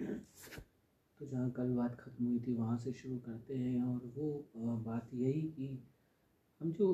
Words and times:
तो 0.00 1.26
जहाँ 1.26 1.50
कल 1.50 1.70
बात 1.76 1.96
ख़त्म 2.00 2.24
हुई 2.26 2.40
थी, 2.40 2.52
वहाँ 2.52 2.76
से 2.78 2.92
शुरू 2.92 3.16
करते 3.18 3.54
हैं 3.54 3.82
और 3.84 4.12
वो 4.16 4.76
बात 4.84 5.10
यही 5.14 5.42
कि 5.42 5.66
हम 6.60 6.72
जो 6.72 6.92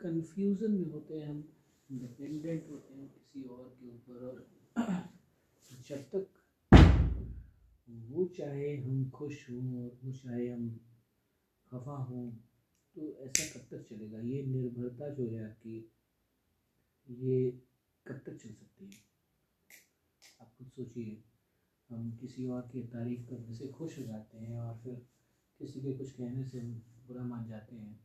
कन्फ्यूज़न 0.00 0.70
में 0.70 0.90
होते 0.92 1.20
हैं, 1.20 1.28
हम 1.28 1.44
डिपेंडेंट 1.90 2.68
होते 2.70 2.94
हैं 2.94 3.08
किसी 3.08 3.42
और 3.42 3.76
के 3.80 3.88
ऊपर 3.88 4.24
और 4.24 4.46
जब 5.88 6.02
तक 6.14 6.26
वो 8.10 8.24
चाहे 8.36 8.76
हम 8.76 9.08
खुश 9.10 9.50
हों 9.50 9.84
और 9.84 9.98
वो 10.04 10.12
चाहे 10.12 10.48
हम 10.48 10.68
खफा 11.72 11.96
हों 11.96 12.30
तो 12.96 13.16
ऐसा 13.24 13.58
कब 13.58 13.66
तक 13.70 13.84
चलेगा? 13.88 14.20
ये 14.20 14.42
निर्भरता 14.42 15.08
जो 15.14 15.28
है 15.30 15.44
आपकी, 15.44 15.78
ये 17.08 17.50
कब 18.06 18.20
तक 18.26 18.36
चल 18.36 18.52
सकती 18.52 18.84
है? 18.84 18.90
आप 20.40 20.54
खुद 20.58 20.68
सोचिए। 20.68 21.22
हम 21.90 22.16
किसी 22.20 22.46
और 22.46 22.62
की 22.62 22.82
तारीफ़ 22.82 23.26
करने 23.26 23.54
से 23.54 23.68
खुश 23.68 23.98
हो 23.98 24.04
जाते 24.04 24.38
हैं 24.38 24.60
और 24.60 24.78
फिर 24.78 25.06
किसी 25.58 25.80
के 25.80 25.92
कुछ 25.92 26.12
कहने 26.12 26.44
से 26.44 26.60
बुरा 27.06 27.24
मान 27.24 27.48
जाते 27.48 27.76
हैं। 27.76 28.00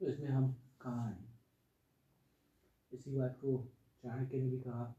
तो 0.00 0.08
इसमें 0.08 0.28
हम 0.28 0.52
कहाँ 0.80 1.10
हैं? 1.10 1.38
इसी 2.92 3.14
बात 3.14 3.38
को 3.40 3.72
चाणक्य 4.02 4.38
ने 4.38 4.48
भी 4.48 4.58
कहा 4.58 4.94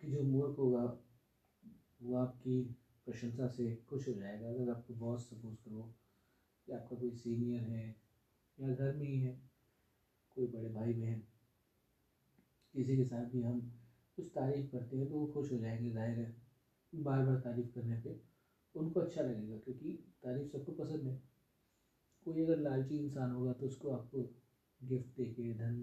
कि 0.00 0.10
जो 0.10 0.22
मूर्ख 0.22 0.58
होगा, 0.58 0.98
वो 2.02 2.16
आपकी 2.16 2.62
प्रशंसा 3.06 3.46
से 3.48 3.74
खुश 3.88 4.08
हो 4.08 4.14
जाएगा। 4.14 4.48
अगर 4.48 4.70
आपको 4.70 4.94
बॉस 4.94 5.30
सपोज़ 5.30 5.56
करो 5.56 5.94
कि 6.66 6.72
आपका 6.72 6.96
कोई 6.96 7.10
सीनियर 7.10 7.62
है, 7.62 7.96
या 8.60 8.72
घर 8.72 8.92
में 8.92 9.06
ही 9.06 9.18
है, 9.18 9.40
कोई 10.36 10.46
बड़े 10.46 10.68
भाई 10.68 10.92
बहन 10.92 11.22
किसी 12.74 12.96
के 12.96 13.04
साथ 13.04 13.24
भी 13.26 13.42
हम 13.42 13.60
कुछ 14.18 14.30
तारीफ़ 14.34 14.66
करते 14.68 14.96
हैं 14.96 15.08
तो 15.08 15.16
वो 15.16 15.26
खुश 15.26 15.50
हो 15.52 15.58
जाएँगे, 15.58 15.90
ज़ाहिर 15.90 16.18
है। 16.18 16.34
बार 16.92 17.24
बार 17.24 17.38
तारीफ़ 17.40 17.70
करने 17.72 18.00
पे 18.02 18.20
उनको 18.74 19.00
अच्छा 19.00 19.22
लगेगा, 19.22 19.58
क्योंकि 19.58 19.92
तारीफ़ 20.24 20.48
सबको 20.48 20.72
पसंद 20.74 21.06
है। 21.06 21.18
कोई 22.26 22.40
अगर 22.40 22.58
लालची 22.58 22.96
इंसान 22.96 23.30
होगा 23.30 23.52
तो 23.54 23.66
उसको 23.66 23.90
आपको 23.90 24.22
गिफ्ट 24.80 25.16
दे 25.16 25.26
के 25.28 25.52
धन 25.54 25.76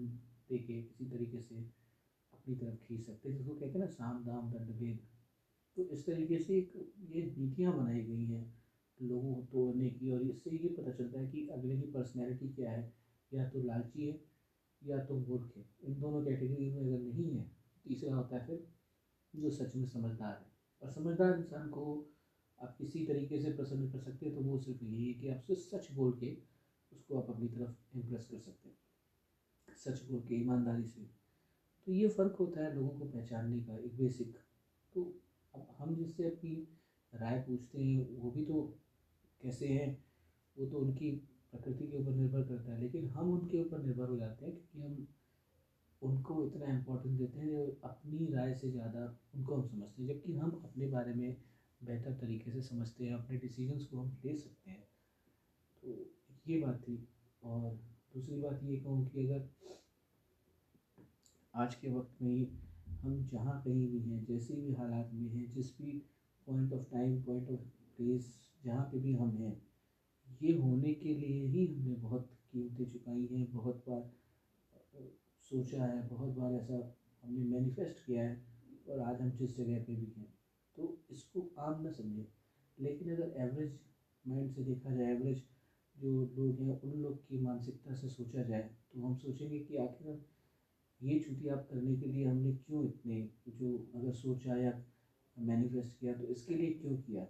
दे 0.50 0.58
के 0.58 0.80
किसी 0.82 1.06
तरीके 1.06 1.40
से 1.40 1.60
अपनी 2.32 2.54
तरफ़ 2.56 2.76
खींच 2.82 3.02
सकते 3.02 3.28
हैं। 3.28 3.36
जिसको 3.36 3.54
कहते 3.54 3.72
हैं 3.72 3.80
ना, 3.80 3.86
साम, 3.88 4.24
दाम, 4.24 4.50
दंड, 4.50 4.70
भेद। 4.72 5.02
तो 5.76 5.88
इस 5.88 6.06
तरीके 6.06 6.38
से 6.38 6.58
एक 6.58 6.72
ये 7.08 7.22
नीतियाँ 7.28 7.74
बनाई 7.74 8.02
गई 8.02 8.24
हैं 8.24 8.46
लोगों 9.00 9.34
को 9.34 9.42
तोड़ने 9.52 9.90
की 9.90 10.10
और 10.10 10.22
इससे 10.22 10.50
ये 10.52 10.68
पता 10.70 10.92
चलता 10.92 11.18
है 11.18 11.26
कि 11.26 11.46
अगले 11.52 11.76
की 11.78 11.86
पर्सनैलिटी 11.88 12.48
क्या 12.50 12.72
है। 12.72 12.92
या 13.32 13.44
तो 13.46 13.60
लालची 13.60 14.04
है 14.04 14.14
या 14.82 14.98
तो 15.04 15.18
मूर्ख 15.18 15.56
है 15.56 15.64
इन 15.84 15.98
दोनों 16.00 16.22
कैटेगरी 16.24 16.70
में 16.70 16.82
अगर 16.86 16.98
नहीं 16.98 17.32
है, 17.34 17.50
तीसरा 17.84 18.14
होता 18.16 18.36
है 18.36 18.46
फिर 18.46 18.66
जो 19.34 19.50
सच 19.50 19.76
में 19.76 19.86
समझदार 19.86 20.32
है। 20.32 20.52
और 20.82 20.90
समझदार 20.90 21.38
इंसान 21.38 21.68
को 21.68 21.84
आप 22.62 22.74
किसी 22.78 23.04
तरीके 23.06 23.38
से 23.38 23.50
प्रसन्न 23.50 23.90
कर 23.90 23.98
सकते 23.98 24.26
हैं 24.26 24.34
तो 24.34 24.40
वो 24.40 24.58
सिर्फ़ 24.58 24.84
यही 24.84 25.06
है 25.08 25.14
कि 25.14 25.28
आप 25.28 25.40
सिर्फ़ 25.40 25.60
सच 25.60 25.92
बोल 25.92 26.12
के 26.12 26.36
उसको 26.92 27.18
आप 27.18 27.30
अपनी 27.30 27.48
तरफ़ 27.48 27.96
इम्प्रेस 27.96 28.28
कर 28.30 28.38
सकते 28.38 28.68
हैं। 28.68 28.76
सच 29.76 30.02
बोल 30.10 30.20
के, 30.20 30.34
ईमानदारी 30.34 30.84
से। 30.84 31.00
तो 31.86 31.92
ये 31.92 32.08
फ़र्क 32.08 32.36
होता 32.36 32.60
है 32.60 32.74
लोगों 32.74 32.90
को 32.90 33.04
पहचानने 33.04 33.60
का, 33.60 33.76
एक 33.76 33.96
बेसिक 33.96 34.36
तो 34.94 35.20
अब 35.54 35.66
हम 35.78 35.94
जिससे 35.94 36.24
अपनी 36.24 36.68
राय 37.14 37.38
पूछते 37.40 37.80
हैं, 37.80 38.08
वो 38.16 38.30
भी 38.30 38.44
तो 38.44 38.62
कैसे 39.42 39.68
हैं? 39.68 40.04
वो 40.58 40.66
तो 40.66 40.78
उनकी 40.78 41.10
प्रकृति 41.52 41.86
के 41.86 41.96
ऊपर 41.96 42.14
निर्भर 42.14 42.42
करता 42.42 42.72
है, 42.72 42.80
लेकिन 42.80 43.08
हम 43.08 43.32
उनके 43.32 43.62
ऊपर 43.64 43.82
निर्भर 43.82 44.08
हो 44.08 44.16
जाते 44.16 44.46
हैं 44.46 44.54
क्योंकि 44.54 44.80
हम 44.80 45.06
उनको 46.02 46.42
इतना 46.44 46.66
इम्पोर्टेंस 46.70 47.18
देते 47.18 47.40
हैं 47.40 47.66
अपनी 47.84 48.30
राय 48.32 48.54
से 48.54 48.70
ज़्यादा 48.70 49.04
उनको 49.34 49.54
हम 49.54 49.62
समझते 49.62 50.02
हैं, 50.02 50.08
जबकि 50.08 50.34
हम 50.34 50.50
अपने 50.64 50.86
बारे 50.86 51.12
में 51.12 51.36
बेहतर 51.80 52.12
तरीके 52.12 52.50
से 52.50 52.60
समझते 52.60 53.04
हैं, 53.04 53.12
अपने 53.14 53.36
डिसीजंस 53.36 53.84
को 53.84 53.98
हम 53.98 54.16
ले 54.24 54.36
सकते 54.36 54.70
हैं। 54.70 54.84
तो 55.82 56.10
ये 56.48 56.58
बात 56.58 56.80
थी। 56.88 57.04
और 57.42 57.70
दूसरी 58.14 58.36
बात 58.36 58.60
ये 58.62 58.76
कहूँ 58.76 59.04
कि 59.06 59.24
अगर 59.24 59.48
आज 61.54 61.74
के 61.74 61.88
वक्त 61.88 62.22
में 62.22 62.46
हम 63.02 63.22
जहाँ 63.32 63.60
कहीं 63.64 63.88
भी 63.88 64.00
हैं, 64.00 64.24
जैसे 64.24 64.54
भी 64.54 64.72
हालात 64.72 65.10
में 65.12 65.28
हैं, 65.30 65.50
जिस 65.50 65.70
भी 65.78 65.92
point 66.46 66.72
of 66.72 66.82
time 66.90 67.20
point 67.22 67.50
of 67.50 67.60
place 67.96 68.48
जहाँ 68.64 68.84
पे 68.84 68.98
भी 68.98 69.12
हम 69.12 69.34
हैं 69.34 69.67
ये 70.42 70.54
होने 70.54 70.92
के 70.94 71.14
लिए 71.14 71.46
ही 71.46 71.66
हमने 71.66 71.94
बहुत 71.96 72.30
कीमतें 72.52 72.84
चुकाई 72.84 73.26
हैं, 73.26 73.50
बहुत 73.52 73.84
बार 73.88 74.10
सोचा 75.50 75.84
है, 75.84 76.08
बहुत 76.08 76.30
बार 76.30 76.54
ऐसा 76.54 76.96
हमने 77.22 77.44
मैनिफेस्ट 77.46 78.04
किया 78.06 78.24
है 78.24 78.44
और 78.90 79.00
आज 79.00 79.20
हम 79.20 79.30
जिस 79.30 79.56
जगह 79.56 79.82
पे 79.84 79.94
भी 79.94 80.12
हैं। 80.16 80.32
तो 80.76 80.98
इसको 81.10 81.40
आम 81.58 81.86
न 81.86 81.90
समझें। 81.92 82.26
लेकिन 82.78 83.10
अगर 83.12 83.34
एवरेज 83.38 83.78
माइंड 84.24 84.50
से 84.50 84.64
देखा 84.64 84.94
जाए 84.94 85.12
एवरेज 85.12 85.42
जो 85.96 86.24
लोग 86.36 86.60
हैं, 86.60 86.80
उन 86.80 87.00
लोग 87.02 87.26
की 87.28 87.38
मानसिकता 87.40 87.94
से 87.94 88.08
सोचा 88.08 88.42
जाए 88.42 88.70
तो 88.92 89.00
हम 89.00 89.14
सोचेंगे 89.16 89.58
कि 89.58 89.76
आखिर 89.78 90.24
ये 91.00 91.48
आप 91.50 91.66
करने 91.70 91.96
के 91.96 92.06
लिए 92.06 92.24
हमने 92.24 92.52
क्यों 92.56 92.84
इतने, 92.84 93.30
जो 93.48 93.90
अगर 93.94 94.12
सोचा 94.12 94.56
या 94.56 94.72
मैनिफेस्ट 95.36 95.98
किया 96.00 96.14
तो 96.14 96.24
इसके 96.26 96.54
लिए 96.54 96.72
क्यों 96.72 96.96
किया? 96.98 97.26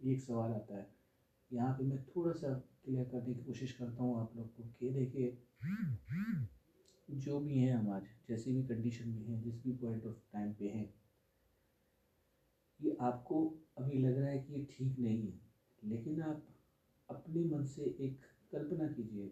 ये 0.00 0.12
एक 0.12 0.20
सवाल 0.20 0.52
आता 0.52 0.78
है। 0.78 0.99
यहाँ 1.52 1.72
पे 1.74 1.84
मैं 1.84 1.98
थोड़ा 2.06 2.32
सा 2.32 2.52
क्लियर 2.84 3.04
करने 3.04 3.34
की 3.34 3.42
कोशिश 3.42 3.72
करता 3.72 4.02
हूँ 4.02 4.20
आप 4.20 4.36
लोग 4.36 4.54
को 4.56 4.62
कि 4.80 4.90
देखिए, 4.90 5.36
जो 7.10 7.40
भी 7.40 7.58
हैं 7.58 7.74
हम 7.74 7.90
आज, 7.90 8.06
जैसी 8.28 8.52
भी 8.52 8.62
कंडीशन 8.62 9.08
में 9.08 9.24
हैं, 9.24 9.42
जिस 9.42 9.62
भी 9.62 9.72
पॉइंट 9.72 10.06
ऑफ़ 10.06 10.16
टाइम 10.32 10.52
पे 10.52 10.68
हैं, 10.68 10.94
ये 12.80 12.96
आपको 13.00 13.44
अभी 13.78 13.98
लग 13.98 14.18
रहा 14.18 14.30
है 14.30 14.38
कि 14.38 14.54
ये 14.54 14.66
ठीक 14.70 14.98
नहीं 14.98 15.30
है। 15.30 15.40
लेकिन 15.82 16.22
आप 16.22 16.46
अपने 17.10 17.44
मन 17.44 17.64
से 17.64 17.84
एक 18.00 18.24
कल्पना 18.52 18.86
कीजिए 18.88 19.30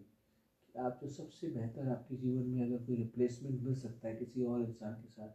आप 0.75 0.99
जो 1.01 1.09
सबसे 1.09 1.47
बेहतर 1.47 1.87
आपके 1.89 2.15
जीवन 2.15 2.45
में 2.45 2.61
अगर 2.63 2.83
कोई 2.85 2.95
रिप्लेसमेंट 2.95 3.61
मिल 3.61 3.75
सकता 3.75 4.07
है 4.07 4.15
किसी 4.15 4.43
और 4.43 4.61
इंसान 4.61 4.93
के 4.93 5.07
साथ, 5.07 5.29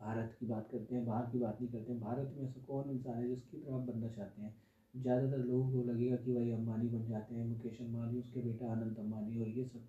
भारत 0.00 0.36
की 0.40 0.46
बात 0.46 0.68
करते 0.72 0.94
हैं, 0.94 1.04
बाहर 1.06 1.30
की 1.30 1.38
बात 1.38 1.60
नहीं 1.60 1.70
करते 1.70 1.92
हैं, 1.92 2.00
भारत 2.00 2.34
में 2.36 2.44
ऐसा 2.44 2.60
कौन 2.60 2.90
इंसान 2.90 3.22
है 3.22 3.28
जिसकी 3.28 3.58
तरफ़ 3.58 3.74
आप 3.74 3.80
बनना 3.80 4.08
चाहते 4.08 4.42
हैं? 4.42 4.54
ज़्यादातर 4.94 5.38
लोगों 5.40 5.70
को 5.72 5.82
लगेगा 5.84 6.16
कि 6.16 6.34
भाई 6.34 6.50
अंबानी 6.52 6.88
बन 6.88 7.06
जाते 7.06 7.34
हैं, 7.34 7.46
मुकेश 7.46 7.80
अंबानी, 7.82 8.18
उसके 8.18 8.40
बेटा 8.40 8.70
आनंद 8.72 8.98
अंबानी 8.98 9.38
और 9.38 9.48
ये 9.48 9.64
सब। 9.64 9.86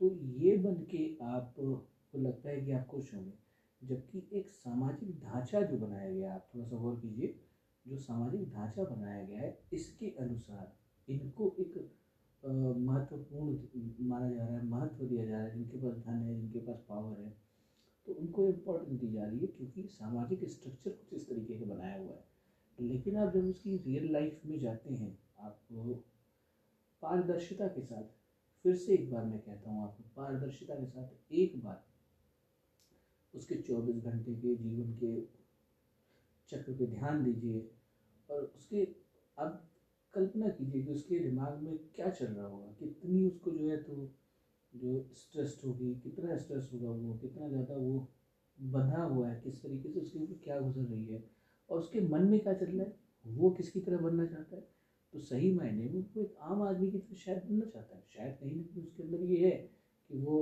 तो 0.00 0.10
ये 0.36 0.56
बन 0.58 0.74
के 0.90 1.02
आपको 1.26 2.18
लगता 2.18 2.48
है 2.50 2.60
कि 2.60 2.72
आप 2.72 2.86
खुश 2.86 3.14
होंगे। 3.14 3.32
जबकि 3.80 4.26
एक 4.32 4.48
सामाजिक 4.50 5.18
ढांचा 5.20 5.62
जो 5.62 5.78
बनाया 5.78 6.12
गया 6.12 6.34
आप 6.34 6.48
थोड़ा 6.54 6.64
सा 6.66 6.76
गौर 6.76 6.94
कीजिए, 6.96 7.34
जो 7.86 7.96
सामाजिक 7.98 8.48
ढांचा 8.50 8.84
बनाया 8.84 9.24
गया 9.24 9.40
है, 9.40 9.58
इसके 9.72 10.14
अनुसार 10.20 10.72
इनको 11.08 11.54
एक 11.60 11.76
महत्वपूर्ण 12.42 14.06
माना 14.08 14.30
जा 14.30 14.44
रहा 14.44 14.56
है, 14.56 14.64
महत्व 14.66 15.04
दिया 15.04 15.24
जा 15.24 15.32
रहा 15.32 15.42
है, 15.42 15.52
जिनके 15.52 15.78
पास 15.78 15.96
धन 15.98 16.22
है, 16.22 16.34
जिनके 16.34 16.58
पास 16.60 16.84
पावर 16.88 17.20
है। 17.20 17.30
तो 18.06 18.12
उनको 18.14 18.46
इम्पोर्टेंस 18.48 19.00
दी 19.00 19.12
जा 19.12 19.24
रही 19.24 19.38
है, 19.38 19.46
क्योंकि 19.48 19.86
सामाजिक 19.90 20.44
स्ट्रक्चर 20.50 20.90
कुछ 20.90 21.12
इस 21.12 21.28
तरीके 21.28 21.58
का 21.58 21.74
बनाया 21.74 21.96
हुआ 21.96 22.14
है। 22.14 22.24
लेकिन 22.78 23.16
आप 23.16 23.32
जब 23.32 23.48
उसकी 23.48 23.76
रियल 23.76 24.12
लाइफ 24.12 24.40
में 24.46 24.58
जाते 24.58 24.90
हैं, 24.90 25.16
आपको 25.38 25.94
पारदर्शिता 27.02 27.66
के 27.68 27.80
साथ, 27.80 28.04
फिर 28.64 28.74
से 28.74 28.94
एक 28.94 29.10
बार 29.10 29.24
मैं 29.24 29.40
कहता 29.40 29.70
हूँ 29.70 29.82
आपको 29.84 30.04
पारदर्शिता 30.16 30.74
के 30.74 30.86
साथ 30.86 31.32
एक 31.32 31.62
बार 31.62 31.82
उसके 33.34 33.54
चौबीस 33.62 34.02
घंटे 34.02 34.34
के 34.34 34.54
जीवन 34.56 34.92
के 34.94 35.20
चक्र 36.48 36.72
पे 36.72 36.86
ध्यान 36.86 37.22
दीजिए 37.22 37.68
और 38.28 38.52
उसके, 38.56 38.82
अब 39.38 39.64
कल्पना 40.14 40.48
कीजिए 40.48 40.82
कि 40.82 40.90
उसके 40.90 41.18
दिमाग 41.20 41.58
में 41.58 41.76
क्या 41.94 42.10
चल 42.10 42.26
रहा 42.26 42.46
होगा, 42.46 42.72
कितनी 42.78 43.26
उसको 43.26 43.50
जो 43.52 43.68
है 43.68 43.76
तो 43.82 44.12
जो 44.72 45.08
स्ट्रेस्ड 45.14 45.64
होगी, 45.64 45.94
कितना 45.94 46.36
स्ट्रेस 46.36 46.70
होगा 46.72 46.90
वो, 46.90 47.14
कितना 47.14 47.48
ज़्यादा 47.48 47.76
वो 47.76 48.08
बंधा 48.58 49.02
हुआ 49.02 49.28
है, 49.28 49.40
किस 49.40 49.62
तरीके 49.62 49.88
से 49.88 50.00
उसके 50.00 50.18
ऊपर 50.18 50.40
क्या 50.44 50.58
गुजर 50.60 50.84
रही 50.84 51.06
है 51.06 51.22
और 51.70 51.78
उसके 51.78 52.00
मन 52.08 52.22
में 52.24 52.38
क्या 52.40 52.52
चल 52.54 52.66
रहा 52.66 52.82
है? 52.82 52.94
वो 53.24 53.50
किसकी 53.50 53.80
तरह 53.80 53.98
बनना 53.98 54.26
चाहता 54.26 54.56
है? 54.56 54.66
तो 55.12 55.18
सही 55.20 55.52
मायने 55.54 55.88
में 55.88 56.00
वो 56.14 56.22
एक 56.22 56.34
आम 56.42 56.62
आदमी 56.62 56.90
की 56.90 56.98
तरह 56.98 57.16
शायद 57.16 57.42
बनना 57.44 57.64
चाहता 57.66 57.96
है। 57.96 58.02
शायद 58.06 58.36
कहीं 58.40 58.56
ना 58.56 58.62
कहीं 58.64 58.82
उसके 58.82 59.02
अंदर 59.02 59.22
ये 59.24 59.44
है 59.46 59.56
कि 60.10 60.18
वो 60.18 60.38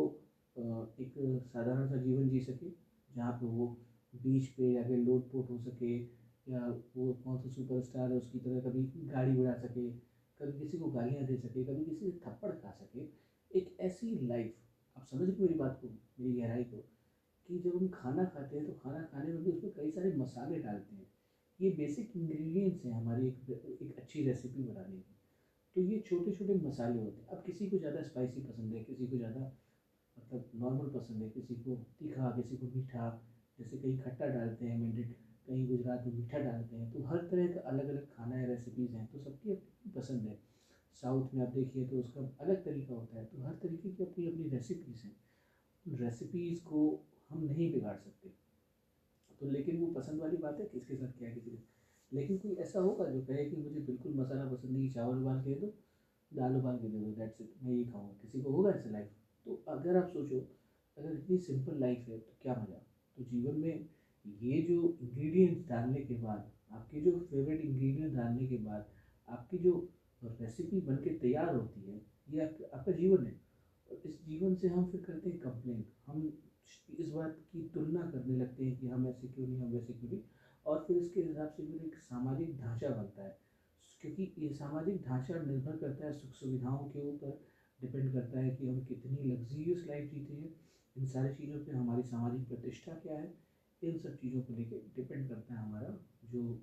एक 0.56 1.14
साधारण 1.44 1.86
सा 1.88 1.96
जीवन 1.98 2.28
जी 2.28 2.40
सके, 2.40 2.70
जहाँ 3.08 3.32
पे 3.32 3.46
वो 3.46 3.66
बीच 4.12 4.46
पे 4.48 4.72
जाके 4.72 4.96
लोट 4.96 5.30
पोट 5.32 5.50
हो 5.50 5.58
सके, 5.58 5.96
या 6.46 6.66
वो 6.96 7.12
कौन 7.24 7.38
सा 7.38 7.48
सुपर 7.50 7.80
स्टार 7.82 8.10
है 8.10 8.18
उसकी 8.18 8.38
तरह 8.38 8.60
कभी 8.60 8.82
गाड़ी 9.06 9.36
उड़ा 9.36 9.54
सके, 9.56 9.90
कभी 10.40 10.58
किसी 10.58 10.78
को 10.78 10.88
गालियाँ 10.90 11.24
दे 11.26 11.36
सके, 11.36 11.64
कभी 11.64 11.84
किसी 11.84 12.10
से 12.10 12.18
थप्पड़ 12.20 12.50
खा 12.52 12.70
सके। 12.72 13.06
एक 13.50 13.76
ऐसी 13.80 14.10
लाइफ 14.26 14.54
आप 14.96 15.04
समझ 15.04 15.28
मेरी 15.38 15.54
बात 15.54 15.78
को, 15.82 15.88
मेरी 16.18 16.32
गहराई 16.34 16.64
को, 16.64 16.84
कि 17.48 17.58
जब 17.58 17.76
हम 17.76 17.88
खाना 17.94 18.24
खाते 18.26 18.56
हैं 18.56 18.66
तो 18.66 18.72
खाना 18.74 19.02
खाने 19.04 19.32
में 19.32 19.42
भी 19.44 19.50
उसमें 19.50 19.72
कई 19.72 19.90
सारे 19.90 20.12
मसाले 20.16 20.58
डालते 20.58 20.94
हैं। 20.94 21.06
ये 21.60 21.70
बेसिक 21.72 22.12
इंग्रेडिएंट्स 22.16 22.84
हैं 22.84 22.92
हमारी 22.92 23.26
एक 23.26 23.50
एक 23.82 23.94
अच्छी 23.98 24.22
रेसिपी 24.22 24.62
बनाने 24.62 24.96
की। 24.96 25.14
तो 25.76 25.80
ये 25.82 25.98
छोटे 26.00 26.32
छोटे 26.32 26.54
मसाले 26.56 26.98
होते 26.98 27.22
हैं। 27.22 27.28
अब 27.28 27.42
किसी 27.46 27.66
को 27.66 27.78
ज़्यादा 27.78 28.02
स्पाइसी 28.02 28.40
पसंद 28.42 28.74
है, 28.74 28.80
किसी 28.82 29.06
को 29.06 29.16
ज़्यादा 29.16 29.40
मतलब 30.16 30.50
नॉर्मल 30.56 30.88
पसंद 30.90 31.22
है, 31.22 31.28
किसी 31.30 31.54
को 31.56 31.74
तीखा, 31.98 32.30
किसी 32.32 32.56
को 32.56 32.66
मीठा, 32.68 33.08
जैसे 33.58 33.76
कहीं 33.76 33.98
खट्टा 33.98 34.26
डालते 34.28 34.66
हैं 34.66 34.78
मिंट 34.78 35.14
कहीं 35.46 35.66
गुजरात 35.66 36.06
में 36.06 36.14
मीठा 36.14 36.38
डालते 36.40 36.76
हैं 36.76 36.90
तो 36.92 37.00
हर 37.02 37.18
तरह 37.30 37.46
का 37.48 37.60
अलग 37.68 37.88
अलग 37.88 38.06
खाना 38.08 38.36
है 38.36 38.46
रेसिपीज़ 38.46 38.94
हैं 38.94 39.06
तो 39.06 39.18
सबकी 39.18 39.50
अपनी 39.50 39.90
पसंद 39.92 40.26
है। 40.26 40.38
साउथ 41.02 41.34
में 41.34 41.42
आप 41.42 41.48
देखिए 41.50 41.84
तो 41.86 41.98
उसका 41.98 42.20
अलग 42.40 42.64
तरीका 42.64 42.94
होता 42.94 43.18
है 43.18 43.24
तो 43.26 43.42
हर 43.42 43.52
तरीके 43.62 43.90
की 43.90 44.02
अपनी 44.02 44.26
अपनी 44.26 44.48
रेसिपीज़ 44.48 45.06
हैं 45.06 45.96
रेसिपीज़ 45.96 46.60
को 46.62 46.80
हम 47.30 47.42
नहीं 47.42 47.70
बिगाड़ 47.72 47.96
सकते। 47.96 48.32
तो 49.40 49.50
लेकिन 49.50 49.80
वो 49.80 49.86
पसंद 49.92 50.20
वाली 50.20 50.36
बात 50.36 50.60
है 50.60 50.66
किसके 50.66 50.96
साथ 50.96 51.18
क्या 51.18 51.30
किसी 51.30 51.58
लेकिन 52.12 52.38
कोई 52.38 52.54
ऐसा 52.64 52.80
होगा 52.80 53.06
जो 53.10 53.20
कहे 53.26 53.44
कि 53.44 53.56
मुझे 53.56 53.80
बिल्कुल 53.80 54.14
मसाला 54.14 54.44
पसंद 54.50 54.72
नहीं 54.72 54.90
चावल 54.90 55.22
उबाल 55.22 55.42
के 55.44 55.54
दो 55.60 55.72
दाल 56.30 56.56
उबाल 56.56 56.78
के 56.78 56.88
दे 56.88 56.98
दो 56.98 57.12
दैट्स 57.14 57.40
इट 57.40 57.52
मैं 57.62 57.72
ये 57.72 57.84
खाऊँगा। 57.84 58.18
किसी 58.22 58.40
को 58.40 58.50
होगा 58.50 58.70
ऐसा 58.70 58.90
लाइफ 58.90 59.10
तो 59.46 59.62
अगर 59.68 59.96
आप 59.96 60.08
सोचो 60.08 60.38
अगर 60.96 61.12
इतनी 61.12 61.38
सिंपल 61.38 61.80
लाइफ 61.80 62.08
है 62.08 62.18
तो 62.18 62.36
क्या 62.42 62.54
मज़ा? 62.54 62.80
तो 63.16 63.24
जीवन 63.24 63.56
में 63.56 63.88
ये 64.24 64.60
जो 64.62 64.96
इंग्रेडिएंट्स 65.02 65.68
डालने 65.68 66.00
के 66.04 66.14
बाद 66.14 66.50
आपके 66.72 67.00
जो 67.00 67.18
फेवरेट 67.30 67.60
इंग्रेडिएंट 67.60 68.14
डालने 68.14 68.46
के 68.46 68.56
बाद 68.58 68.88
आपकी 69.28 69.58
जो 69.58 69.72
रेसिपी 70.22 70.80
बन 70.80 70.96
के 70.96 71.10
तैयार 71.18 71.54
होती 71.54 71.80
है 71.82 72.00
ये 72.28 72.40
आप, 72.40 72.58
आपका 72.74 72.92
जीवन 72.92 73.26
है। 73.26 73.40
और 73.88 74.02
इस 74.06 74.24
जीवन 74.24 74.54
से 74.54 74.68
हम 74.68 74.90
फिर 74.90 75.00
करते 75.00 75.30
हैं 75.30 75.38
कंप्लेन 75.40 75.84
हम 76.06 76.26
इस 76.98 77.10
बात 77.10 77.36
की 77.52 77.70
तुलना 77.74 78.02
करने 78.10 78.36
लगते 78.36 78.64
हैं 78.64 78.76
कि 78.80 78.88
हम 78.88 79.06
ऐसे 79.06 79.28
क्यों 79.28 79.46
नहीं, 79.46 79.60
हम 79.60 79.72
वैसे 79.72 79.92
क्यों 79.92 80.10
नहीं? 80.10 80.22
और 80.66 80.84
फिर 80.88 80.96
इसके 80.96 81.22
हिसाब 81.22 81.48
से 81.48 81.66
फिर 81.66 81.82
एक 81.82 81.94
सामाजिक 81.94 82.58
ढांचा 82.58 82.90
बनता 82.90 83.24
है। 83.24 83.38
क्योंकि 84.00 84.34
ये 84.38 84.50
सामाजिक 84.50 85.02
ढांचा 85.02 85.42
निर्भर 85.42 85.76
करता 85.76 86.06
है 86.06 86.12
सुख 86.12 86.30
सुविधाओं 86.30 86.88
के 86.88 87.08
ऊपर, 87.08 87.40
डिपेंड 87.80 88.12
करता 88.12 88.40
है 88.40 88.56
कि 88.56 88.68
हम 88.68 88.84
कितनी 88.84 89.22
लग्जरियस 89.22 89.84
लाइफ 89.86 90.10
जीते 90.10 90.34
हैं। 90.34 90.56
इन 90.96 91.06
सारी 91.06 91.34
चीज़ों 91.34 91.60
पे 91.60 91.72
हमारी 91.72 92.02
सामाजिक 92.02 92.48
प्रतिष्ठा 92.48 92.92
क्या 92.92 93.18
है? 93.18 93.34
इन 93.82 93.98
सब 93.98 94.16
चीज़ों 94.16 94.42
को 94.42 94.54
लेकर 94.54 94.76
डिपेंड 94.96 95.28
करता 95.28 95.54
है 95.54 95.60
हमारा 95.60 95.98
जो 96.24 96.62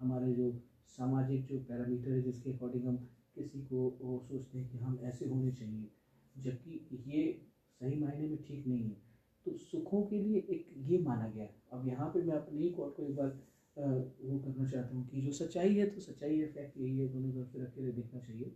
हमारे 0.00 0.34
जो 0.34 0.62
सामाजिक 0.86 1.46
जो 1.46 1.58
पैरामीटर 1.58 2.10
है, 2.10 2.22
जिसके 2.22 2.52
अकॉर्डिंग 2.52 2.84
हम 2.84 2.96
किसी 3.34 3.62
को 3.62 3.98
सोचते 4.28 4.58
हैं 4.58 4.70
कि 4.70 4.78
हम 4.78 4.98
ऐसे 4.98 5.26
होने 5.26 5.52
चाहिए। 5.52 5.90
जबकि 6.38 6.88
ये 7.06 7.46
सही 7.80 7.98
मायने 7.98 8.26
में 8.26 8.42
ठीक 8.42 8.66
नहीं 8.66 8.90
है। 8.90 9.03
तो 9.46 9.56
सुखों 9.58 10.02
के 10.06 10.18
लिए 10.18 10.38
एक 10.50 10.66
ये 10.90 10.98
माना 11.00 11.28
गया 11.28 11.44
है। 11.44 11.54
अब 11.72 11.86
यहाँ 11.88 12.08
पे 12.14 12.22
मैं 12.22 12.34
अपने 12.36 12.60
ही 12.60 12.70
कोट 12.72 12.96
को 12.96 13.02
एक 13.02 13.16
बार 13.16 13.28
वो 13.76 14.38
करना 14.38 14.68
चाहता 14.68 14.94
हूँ 14.96 15.06
कि 15.08 15.20
जो 15.22 15.32
सच्चाई 15.34 15.74
है 15.76 15.86
तो 15.90 16.00
सच्चाई 16.00 16.38
है 16.38 16.46
फैक्ट 16.52 16.76
यही 16.78 16.98
है, 16.98 17.08
दोनों 17.08 17.32
तरफ़ 17.32 17.48
से 17.52 17.62
रख 17.62 17.74
के 17.74 17.92
देखना 17.92 18.20
चाहिए 18.20 18.50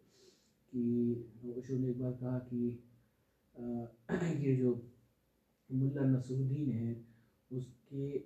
कि 0.73 1.53
ओशो 1.59 1.79
ने 1.79 1.91
एक 1.91 2.01
बार 2.01 2.13
कहा 2.23 2.39
कि 2.49 2.79
ये 4.45 4.55
जो 4.57 4.73
मुल्ला 5.71 6.03
नसरुद्दीन 6.07 6.71
है, 6.73 6.93
उसके 7.51 8.19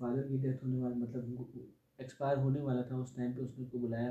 फादर 0.00 0.22
की 0.28 0.38
डेथ 0.38 0.62
होने 0.64 0.78
वाला 0.78 0.96
मतलब 0.96 1.62
एक्सपायर 1.98 2.38
होने 2.38 2.60
वाला 2.60 2.82
था 2.90 2.96
उस 2.96 3.16
टाइम 3.16 3.32
पे 3.32 3.42
उसने 3.42 3.64
उसको 3.64 3.78
बुलाया 3.78 4.10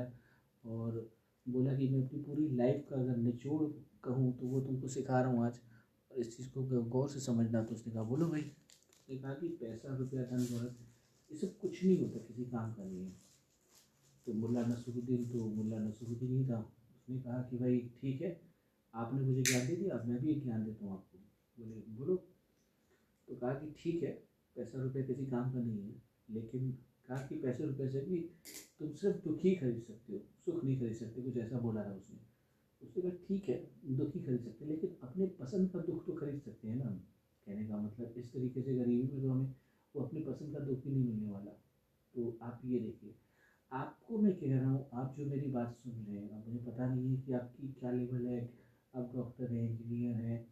और 0.64 0.98
बोला 1.46 1.74
कि 1.74 1.88
मैं 1.88 2.02
अपनी 2.02 2.20
पूरी 2.22 2.48
लाइफ 2.56 2.86
का 2.90 2.96
अगर 2.96 3.16
निचोड़ 3.16 3.62
कहूँ 4.04 4.32
तो 4.38 4.46
वो 4.46 4.60
तुमको 4.60 4.88
सिखा 4.88 5.20
रहा 5.20 5.30
हूँ 5.30 5.46
आज। 5.46 5.60
इस 6.16 6.36
चीज़ 6.36 6.48
को 6.50 6.62
गौर 6.82 7.08
से 7.08 7.20
समझना 7.20 7.62
तो 7.64 7.74
उसने 7.74 7.92
कहा, 7.92 8.02
बोलो 8.02 8.28
भाई। 8.28 8.40
उसने 8.40 9.16
कहा 9.18 9.34
कि 9.34 9.48
पैसा, 9.48 9.96
रुपया, 9.96 10.22
धन, 10.22 10.44
दौलत, 10.44 10.76
ये 11.30 11.38
सब 11.38 11.58
कुछ 11.58 11.84
नहीं 11.84 11.98
होता 11.98 12.18
किसी 12.18 12.44
काम 12.44 12.72
का 12.72 12.84
नहीं 12.84 13.04
है 13.04 13.14
तो 14.26 14.32
मुल्ला 14.32 14.62
नसरुद्दीन 14.66 15.24
तो 15.28 15.46
मुल्ला 15.46 15.78
नसरुद्दीन 15.78 16.30
ही 16.30 16.44
था। 16.48 16.58
उसने 16.96 17.18
कहा 17.20 17.42
कि 17.42 17.56
भाई, 17.56 17.78
ठीक 18.00 18.20
है, 18.20 18.40
आपने 18.94 19.20
मुझे 19.20 19.42
ज्ञान 19.42 19.66
दे 19.66 19.76
दिया, 19.76 19.96
अब 19.96 20.08
मैं 20.08 20.20
भी 20.20 20.30
एक 20.30 20.42
ज्ञान 20.42 20.64
देता 20.64 20.84
हूँ 20.84 20.92
आपको। 20.92 21.18
बोले, 21.58 21.80
बोलो। 21.88 22.16
तो 23.28 23.36
कहा 23.36 23.52
कि 23.54 23.74
ठीक 23.78 24.02
है, 24.02 24.10
पैसा, 24.56 24.82
रुपया 24.82 25.02
किसी 25.02 25.26
काम 25.26 25.52
का 25.52 25.58
नहीं 25.58 25.82
है, 25.82 26.02
लेकिन 26.30 26.70
कहा 27.08 27.26
कि 27.26 27.36
पैसे, 27.36 27.66
रुपये 27.66 27.88
से 27.88 28.00
भी 28.00 28.18
तुम 28.78 28.92
सिर्फ़ 28.92 29.16
दुख 29.24 29.38
ही 29.38 29.54
खरीद 29.54 29.82
सकते 29.82 30.12
हो, 30.12 30.18
सुख 30.44 30.64
नहीं 30.64 30.78
खरीद 30.80 30.94
सकते, 30.94 31.22
कुछ 31.22 31.36
ऐसा 31.36 31.58
बोला 31.58 31.80
है 31.80 31.92
उसने। 31.92 32.35
उसने 32.82 33.02
कहा 33.02 33.10
ठीक 33.28 33.48
है, 33.48 33.70
दुख 33.86 34.14
ही 34.14 34.20
खरीद 34.20 34.40
सकते 34.40 34.64
हैं, 34.64 34.70
लेकिन 34.72 34.96
अपने 35.02 35.26
पसंद 35.26 35.70
का 35.70 35.78
दुख 35.78 36.06
तो 36.06 36.12
खरीद 36.12 36.40
सकते 36.40 36.68
हैं 36.68 36.76
ना 36.76 36.84
हम। 36.84 36.98
कहने 37.46 37.68
का 37.68 37.76
मतलब 37.76 38.14
इस 38.16 38.32
तरीके 38.32 38.62
से 38.62 38.74
गरीबी 38.74 39.12
में 39.12 39.22
तो 39.22 39.30
हमें 39.30 39.54
वो 39.94 40.02
अपनी 40.02 40.20
पसंद 40.20 40.54
का 40.54 40.60
दुख 40.60 40.84
ही 40.84 40.92
नहीं 40.92 41.04
मिलने 41.04 41.28
वाला। 41.28 41.50
तो 42.14 42.38
आप 42.42 42.60
ये 42.64 42.78
देखिए, 42.78 43.14
आपको 43.72 44.18
मैं 44.18 44.32
कह 44.36 44.58
रहा 44.58 44.70
हूँ, 44.70 44.88
आप 44.94 45.14
जो 45.18 45.26
मेरी 45.26 45.50
बात 45.50 45.76
सुन 45.76 45.92
रहे 45.92 46.16
हैं, 46.16 46.30
अब 46.30 46.48
मुझे 46.48 46.58
पता 46.58 46.94
नहीं 46.94 47.10
है 47.10 47.22
कि 47.22 47.32
आपकी 47.32 47.68
क्या 47.68 47.90
लेवल 47.90 48.26
है, 48.26 48.54
आप 48.94 49.12
डॉक्टर 49.14 49.52
हैं 49.52 49.70
इंजीनियर 49.70 50.14
हैं, 50.14 50.46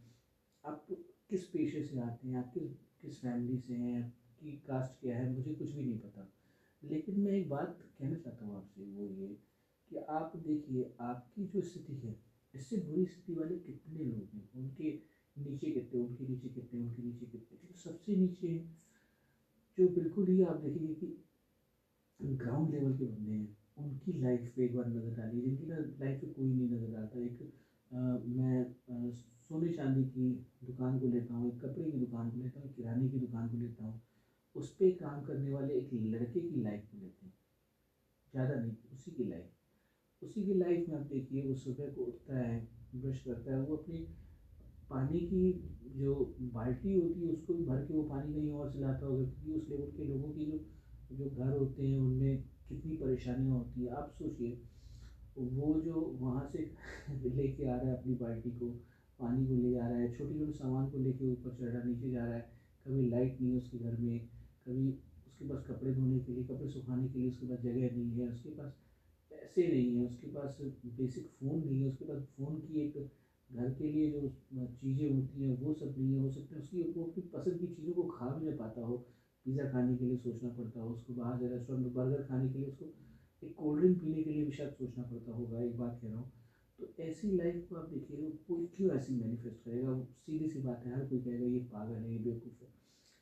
आप 0.65 0.87
किस 1.31 1.45
पेशे 1.45 1.83
से 1.83 2.01
आते 2.01 2.29
हैं, 2.29 2.37
आप 2.37 2.51
किस 2.55 2.71
किस 3.03 3.21
फैमिली 3.21 3.59
से 3.59 3.75
हैं 3.75 4.11
की 4.41 4.53
कास्ट 4.67 5.01
क्या 5.01 5.17
है, 5.17 5.33
मुझे 5.37 5.55
कुछ 5.55 5.71
भी 5.71 5.85
नहीं 5.85 5.99
पता। 5.99 6.29
लेकिन 6.83 7.21
मैं 7.21 7.33
एक 7.33 7.49
बात 7.49 7.79
कहना 7.99 8.17
चाहता 8.17 8.45
हूँ 8.45 8.57
आपसे, 8.57 8.85
वो 8.85 9.07
ये 9.07 9.37
कि 9.95 10.05
आप 10.11 10.33
देखिए 10.39 10.95
आपकी 11.03 11.45
जो 11.47 11.63
स्थिति 11.63 11.95
है 11.97 12.17
इससे 12.55 12.77
बुरी 12.83 13.07
स्थिति 13.07 13.35
वाले 13.35 13.55
कितने 13.59 14.05
लोग 14.05 14.29
हैं? 14.35 14.49
उनके 14.55 14.91
नीचे 15.37 15.71
कितने 15.71 16.01
उनके 16.01 16.25
नीचे 16.25 16.49
कितने 16.51 16.81
उनके 16.81 17.03
नीचे 17.03 17.27
कितने? 17.27 17.59
जो 17.59 17.75
सबसे 17.75 18.17
नीचे 18.17 18.49
हैं 18.49 18.65
जो 19.77 19.87
बिल्कुल 19.91 20.27
ही 20.29 20.41
आप 20.43 20.57
देखेंगे 20.57 20.93
कि 20.95 21.07
ग्राउंड 22.21 22.71
लेवल 22.71 22.93
के 22.95 23.05
बंदे 23.05 23.33
हैं 23.33 23.49
उनकी 23.77 24.13
लाइफ 24.13 24.51
पे 24.57 24.65
एक 24.65 24.75
बार 24.75 24.87
नज़र 24.87 25.11
डालिए। 25.15 25.41
जिनकी 25.41 25.65
लाइफ 25.67 26.21
पे 26.21 26.27
कोई 26.29 26.53
नहीं 26.53 26.67
नज़र 26.69 26.89
डालता 26.91 27.19
एक 27.21 27.43
आ, 27.91 28.17
मैं 28.29 28.61
आ, 28.91 29.11
सोने 29.11 29.69
चांदी 29.71 30.05
की 30.07 30.31
दुकान 30.63 30.99
को 30.99 31.07
लेता 31.07 31.35
हूँ 31.35 31.47
एक 31.47 31.61
कपड़े 31.61 31.87
की 31.87 31.97
दुकान 31.99 32.31
को 32.31 32.39
लेता 32.39 32.61
हूँ 32.61 32.69
किराने 32.71 33.09
की 33.09 33.19
दुकान 33.19 33.49
को 33.49 33.57
लेता 33.57 33.83
हूँ 33.83 33.99
उस 34.55 34.71
पर 34.73 34.91
काम 34.97 35.23
करने 35.23 35.51
वाले 35.51 35.77
एक 35.77 35.89
लड़के 35.95 36.43
की 36.43 36.57
लाइफ 36.57 36.87
को 36.91 36.97
लेते 36.97 37.27
हैं। 37.27 37.33
ज़्यादा 38.35 38.57
नहीं 38.57 38.73
उसी 38.93 39.13
की 39.13 39.25
लाइफ 39.25 39.64
उसी 40.25 40.45
की 40.45 40.55
लाइफ 40.55 40.89
में 40.89 40.97
आप 40.97 41.07
देखिए, 41.07 41.43
वो 41.43 41.55
सुबह 41.55 41.87
को 41.87 42.03
उठता 42.03 42.39
है 42.39 42.69
ब्रश 42.95 43.23
करता 43.23 43.55
है, 43.55 43.61
वो 43.63 43.77
अपनी 43.77 43.99
पानी 44.91 45.21
की 45.21 45.53
जो 45.99 46.15
बाल्टी 46.41 46.95
होती 46.95 47.21
है, 47.21 47.33
उसको 47.33 47.55
भर 47.55 47.85
के 47.85 47.95
वो 47.95 48.03
पानी 48.03 48.33
कहीं 48.35 48.53
और 48.53 48.73
चलाता 48.73 49.07
होगा, 49.07 49.25
क्योंकि 49.25 49.53
उस 49.53 49.69
लेवल 49.71 49.91
के 49.97 50.05
लोगों 50.05 50.31
की 50.31 50.45
जो 50.45 50.65
जो 51.13 51.31
घर 51.31 51.53
होते 51.53 51.87
हैं, 51.87 51.99
उनमें 51.99 52.45
कितनी 52.69 52.97
परेशानियाँ 52.97 53.57
होती 53.57 53.85
हैं। 53.85 53.93
आप 53.93 54.15
सोचिए, 54.19 54.59
वो 55.39 55.81
जो 55.81 56.01
वहाँ 56.21 56.49
से 56.53 56.59
लेके 57.37 57.65
आ 57.65 57.77
रहा 57.77 57.91
है 57.91 57.97
अपनी 57.97 58.15
बाल्टी 58.15 58.51
को, 58.51 58.69
पानी 59.19 59.47
को 59.47 59.57
ले 59.57 59.71
जा 59.71 59.87
रहा 59.89 59.99
है, 59.99 60.13
छोटे 60.13 60.39
छोटे 60.39 60.53
सामान 60.53 60.91
को 60.91 60.99
लेके 60.99 61.25
ऊपर 61.25 61.51
चढ़ 61.51 61.69
रहा 61.69 61.83
नीचे 61.83 62.11
जा 62.11 62.25
रहा 62.25 62.35
है, 62.35 62.49
कभी 62.87 63.09
लाइट 63.09 63.41
नहीं 63.41 63.53
है 63.53 63.59
उसके 63.59 63.79
घर 63.79 63.97
में, 63.97 64.29
कभी 64.67 64.89
उसके 65.27 65.45
पास 65.45 65.65
कपड़े 65.67 65.95
धोने 65.95 66.21
के 66.21 66.33
लिए, 66.33 66.45
कपड़े 66.45 66.69
सुखाने 66.69 67.09
के 67.09 67.19
लिए 67.19 67.29
उसके 67.29 67.47
पास 67.47 67.59
जगह 67.59 67.97
नहीं 67.97 68.21
है, 68.21 68.29
उसके 68.29 68.51
पास 68.51 68.84
पैसे 69.45 69.67
नहीं 69.67 69.93
है, 69.93 70.01
उसके 70.01 70.27
पास 70.29 70.57
बेसिक 70.61 71.27
फ़ोन 71.29 71.59
नहीं 71.59 71.79
है, 71.79 71.87
उसके 71.87 72.05
पास 72.05 72.19
फ़ोन 72.37 72.59
की 72.59 72.81
एक 72.81 72.97
घर 73.51 73.71
के 73.71 73.87
लिए 73.87 74.07
जो 74.09 74.27
चीज़ें 74.55 75.05
होती 75.07 75.41
हैं, 75.41 75.49
वो 75.51 75.73
सब 75.73 75.95
नहीं 75.97 76.11
है, 76.11 76.17
हो 76.17 76.29
सकता 76.29 76.55
है 76.55 76.59
उसकी, 76.59 76.83
वो 76.83 77.05
अपनी 77.05 77.23
पसंद 77.33 77.59
की 77.59 77.67
चीज़ों 77.69 77.93
को 77.95 78.05
खा 78.11 78.31
भी 78.31 78.43
नहीं 78.43 78.53
पाता 78.55 78.81
हो 78.83 78.97
पिज़्ज़ा 79.47 79.65
खाने 79.67 79.95
के 79.97 80.05
लिए 80.05 80.17
सोचना 80.17 80.49
पड़ता 80.51 80.81
हो, 80.81 80.91
उसको 80.91 81.13
बाहर 81.13 81.37
से 81.37 81.49
रेस्टोरेंट 81.49 81.83
में 81.83 81.93
बर्गर 81.93 82.21
खाने 82.23 82.49
के 82.49 82.59
लिए 82.59 82.67
उसको 82.67 82.87
एक 83.43 83.53
कोल्ड 83.57 83.79
ड्रिंक 83.79 83.99
पीने 84.01 84.21
के 84.21 84.31
लिए 84.31 84.43
भी 84.43 84.51
शायद 84.51 84.71
सोचना 84.71 85.03
पड़ता 85.05 85.31
होगा, 85.33 85.59
एक 85.59 85.77
बात 85.77 85.97
कह 86.01 86.09
रहा 86.09 86.17
हूँ। 86.17 86.27
तो 86.79 86.89
ऐसी 87.01 87.31
लाइफ 87.31 87.63
को 87.69 87.77
आप 87.77 87.85
देखिए 87.87 88.31
कोई 88.47 88.61
क्यों 88.75 88.93
ऐसी 88.93 89.13
मैनिफेस्ट 89.15 89.61
करेगा? 89.61 89.93
सीधी 90.19 90.47
सी 90.47 90.59
बात 90.61 90.85
है, 90.85 90.93
हर 90.93 91.03
कोई 91.05 91.19
कहेगा, 91.21 91.45
ये 91.45 91.59
पागल 91.71 91.99
है, 91.99 92.11
ये 92.11 92.19
बेवकूफ़ 92.19 92.63
है। 92.63 92.69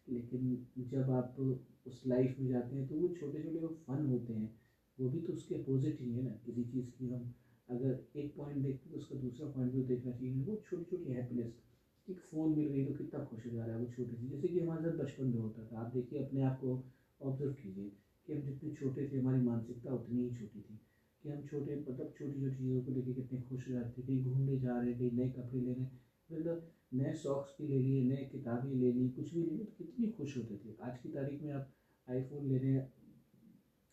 लेकिन 0.07 0.59
जब 0.87 1.11
आप 1.11 1.38
उस 1.87 2.00
लाइफ 2.07 2.35
में 2.38 2.47
जाते 2.49 2.75
हैं 2.75 2.85
तो 2.87 2.97
वो 2.97 3.09
छोटे 3.11 3.41
छोटे 3.41 3.59
वो 3.59 3.69
फन 3.87 4.05
होते 4.05 4.33
हैं। 4.33 4.50
वो 4.99 5.09
भी 5.09 5.21
तो 5.21 5.33
उसके 5.33 5.55
अपोजिट 5.55 6.01
ही 6.01 6.11
है 6.13 6.23
ना, 6.23 6.31
किसी 6.47 6.65
चीज़ 6.65 6.91
की 6.91 7.09
हम 7.09 7.33
अगर 7.69 8.21
एक 8.21 8.35
पॉइंट 8.37 8.63
देखते 8.63 8.91
तो 8.91 8.97
उसका 8.97 9.17
दूसरा 9.17 9.47
पॉइंट 9.49 9.73
भी 9.73 9.83
देखना 9.85 10.13
चाहिए। 10.13 10.45
वो 10.45 10.57
छोटी 10.71 10.85
छोटी 10.87 11.11
हैप्पीनेस 11.11 11.61
एक 12.09 12.21
फ़ोन 12.21 12.53
मिल 12.53 12.69
गई 12.69 12.85
तो 12.85 12.95
कितना 12.95 13.25
खुश 13.25 13.47
हो 13.47 13.51
जा 13.53 13.65
रहा 13.65 13.77
है 13.77 13.81
वो 13.81 13.91
छोटी 13.93 14.17
सी। 14.17 14.29
जैसे 14.29 14.49
कि 14.49 14.61
हमारे 14.61 14.83
साथ 14.83 14.97
बचपन 14.99 15.27
में 15.27 15.39
होता 15.39 15.67
था, 15.67 15.81
आप 15.81 15.93
देखिए 15.95 16.25
अपने 16.25 16.43
आप 16.43 16.59
को 16.61 16.79
ऑब्ज़र्व 17.21 17.53
कीजिए 17.53 17.91
कि 18.27 18.33
हम 18.33 18.43
जितने 18.43 18.71
छोटे 18.71 19.09
थे, 19.13 19.19
हमारी 19.19 19.41
मानसिकता 19.41 19.95
उतनी 19.95 20.23
ही 20.23 20.35
छोटी 20.35 20.61
थी। 20.61 20.79
कि 21.25 21.29
हम 21.29 21.43
छोटे 21.43 21.75
मतलब 21.79 22.13
छोटी 22.19 22.41
छोटी 22.41 22.57
चीज़ों 22.57 22.81
को 22.83 22.93
लेकर 22.93 23.13
कितने 23.13 23.41
खुश 23.41 23.67
हो 23.69 23.73
जाते 23.73 23.91
थे, 23.99 24.07
कहीं 24.07 24.25
घूमने 24.25 24.57
जा 24.59 24.79
रहे 24.79 24.95
थे 24.95 25.11
नए 25.11 25.29
कपड़े 25.29 25.61
लेने 25.61 25.87
मतलब 26.31 26.71
नए 26.93 27.13
सॉक्स 27.15 27.55
भी 27.61 27.67
ले 27.67 27.79
लिए, 27.79 28.03
नए 28.03 28.25
किताबें 28.33 28.71
ले 28.71 28.93
ली, 28.93 29.09
कुछ 29.09 29.35
भी 29.35 29.43
ले 29.43 29.51
ली 29.51 29.65
तो 29.65 29.73
कितनी 29.79 30.09
खुश 30.09 30.37
होते 30.37 30.57
थे। 30.57 30.75
आज 30.83 30.99
की 30.99 31.09
तारीख 31.09 31.43
में 31.43 31.51
आप 31.51 31.69
आईफोन 32.07 32.47
ले 32.49 32.59
रहे 32.59 32.71
हैं 32.71 32.89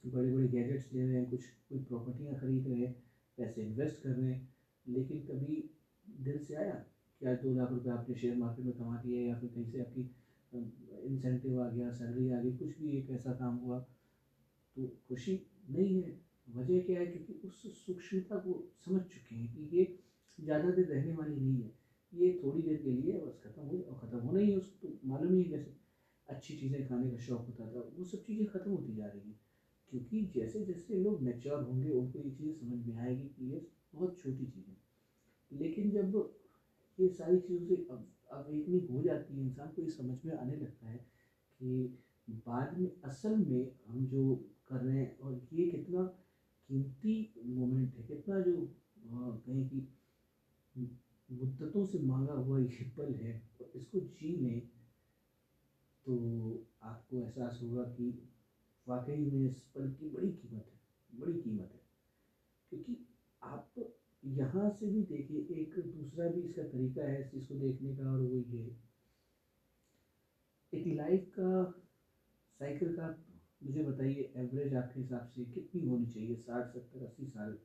बड़े 0.04 0.32
बड़े 0.32 0.48
गैजेट्स 0.48 0.94
ले 0.94 1.02
रहे 1.02 1.16
हैं, 1.16 1.30
कुछ 1.30 1.46
कोई 1.70 1.80
प्रॉपर्टियाँ 1.84 2.36
खरीद 2.36 2.68
रहे 2.68 2.80
हैं, 2.80 2.94
पैसे 3.38 3.64
इन्वेस्ट 3.64 4.04
कर 4.04 4.10
रहे 4.12 4.32
हैं, 4.32 4.48
लेकिन 4.86 5.20
कभी 5.26 5.64
दिल 6.06 6.40
से 6.40 6.56
आया 6.56 6.74
कि 7.22 7.26
आज 7.26 7.38
दो 7.38 7.54
लाख 7.54 7.72
रुपये 7.72 7.92
आपने 7.92 8.16
शेयर 8.16 8.38
मार्केट 8.38 8.66
में 8.66 8.76
कमा 8.76 8.96
दिए 8.98 9.26
या 9.28 9.36
फिर 9.40 9.50
कहीं 9.50 9.66
से 9.66 9.80
आपकी 9.80 10.10
इंसेंटिव 10.52 11.60
आ 11.62 11.68
गया 11.70 11.92
सैलरी 11.92 12.30
आ 12.30 12.40
गई, 12.42 12.52
कुछ 12.54 12.78
भी 12.78 12.96
एक 12.98 13.10
ऐसा 13.12 13.34
काम 13.34 13.56
हुआ 13.58 13.80
तो 14.76 14.88
खुशी 15.08 15.40
नहीं 15.70 16.02
है। 16.02 16.18
वजह 16.48 16.80
क्या 16.82 17.00
है? 17.00 17.06
क्योंकि 17.08 17.34
उस 17.48 17.62
सूक्ष्मता 17.78 18.36
को 18.38 18.64
समझ 18.86 19.02
चुके 19.04 19.36
हैं 19.36 19.52
कि 19.54 19.78
ये 19.78 19.84
ज़्यादा 20.40 20.70
देर 20.72 20.86
रहने 20.88 21.14
वाली 21.14 21.36
नहीं 21.36 21.62
है। 21.62 21.72
ये 22.14 22.40
थोड़ी 22.44 22.62
देर 22.62 22.78
के 22.84 22.92
लिए 22.92 23.20
बस 23.20 23.40
ख़त्म 23.44 23.62
हुई 23.64 23.82
और 23.82 23.98
ख़त्म 23.98 24.18
होना 24.20 24.40
ही 24.40 24.50
है, 24.50 24.58
उसको 24.58 24.88
तो 24.88 24.98
मालूम 25.08 25.34
ही 25.34 25.42
है 25.44 25.50
कैसे 25.50 25.76
अच्छी 26.28 26.56
चीज़ें 26.56 26.88
खाने 26.88 27.10
का 27.12 27.18
शौक़ 27.18 27.42
होता 27.42 27.68
था, 27.68 27.80
वो 27.98 28.04
सब 28.06 28.24
चीज़ें 28.24 28.46
ख़त्म 28.48 28.72
होती 28.72 28.96
जा 28.96 29.06
रही 29.06 29.22
हैं। 29.22 29.36
क्योंकि 29.90 30.26
जैसे 30.36 30.66
जैसे 30.66 30.96
लोग 30.96 31.22
मैच्योर 31.22 31.64
होंगे, 31.64 31.90
उनको 31.90 32.20
ये 32.20 32.32
चीज़ 32.32 32.60
समझ 32.60 32.86
में 32.86 32.96
आएगी 32.96 33.28
कि 33.28 33.52
ये 33.52 33.66
बहुत 33.96 34.18
छोटी 34.18 34.46
चीज़ 34.46 34.70
है। 34.70 34.78
लेकिन 35.52 35.92
जब 35.92 36.36
ये 37.00 37.08
सारी 37.10 37.40
चीज़ों 37.40 37.78
अब 37.96 38.08
अवेकनिंग 38.32 38.90
हो 38.90 39.02
जाती 39.02 39.34
है, 39.34 39.42
इंसान 39.42 39.68
को 39.68 39.82
ये 39.82 39.90
समझ 39.90 40.18
में 40.26 40.36
आने 40.38 40.56
लगता 40.56 40.88
है 40.88 40.98
कि 41.60 41.98
बाद 42.46 42.78
में 42.80 42.90
असल 43.06 43.38
में 43.38 43.72
हम 43.88 44.06
जो 44.06 44.24
कर 44.68 44.82
रहे 44.82 44.98
हैं 44.98 45.18
और 45.18 45.42
ये 45.54 45.66
कितना 45.66 46.04
कीमती 46.70 47.34
मोमेंट 47.46 47.96
है, 47.96 48.04
कितना 48.04 48.40
जो 48.40 48.76
कहें 49.08 49.68
कि 49.70 49.88
मुद्दतों 51.30 51.86
से 51.86 52.00
मांगा 52.00 52.34
हुआ 52.34 52.60
ये 52.60 52.90
पल 52.98 53.14
है 53.14 53.42
और 53.62 53.72
इसको 53.76 54.00
जी 54.00 54.36
लें 54.38 54.60
तो 56.06 56.16
आपको 56.84 57.20
एहसास 57.20 57.60
होगा 57.64 57.84
कि 57.84 58.29
वाकई 58.90 59.18
में 59.24 59.50
इस 59.50 59.62
पल 59.76 59.92
की 59.92 60.10
बड़ी 60.10 60.32
कीमत 60.32 60.66
है, 60.66 61.20
बड़ी 61.20 61.34
कीमत 61.34 61.72
है। 61.74 61.82
क्योंकि 62.72 62.98
आप 63.42 63.94
यहाँ 64.24 64.70
से 64.70 64.88
भी 64.88 65.04
देखिए, 65.06 65.40
एक 65.62 65.80
दूसरा 65.88 66.28
भी 66.28 66.42
इसका 66.42 66.64
तरीका 66.68 67.04
है 67.04 67.20
इस 67.22 67.32
चीज़ 67.32 67.48
को 67.48 67.56
देखने 67.56 67.96
का 67.96 68.12
और 68.12 68.22
वो 68.22 68.40
ये। 68.40 68.76
एक 70.74 70.88
लाइफ 70.88 71.30
का 71.30 71.52
साइकिल 72.60 72.96
का 72.96 73.08
मुझे 73.62 73.84
बताइए 73.84 74.32
एवरेज 74.38 74.74
आपके 74.74 75.00
हिसाब 75.00 75.26
से 75.28 75.46
कितनी 75.46 75.82
होनी 75.84 76.06
चाहिए? 76.06 76.36
साठ, 76.36 76.68
सत्तर, 76.68 77.04
अस्सी 77.06 77.26
साल। 77.26 77.58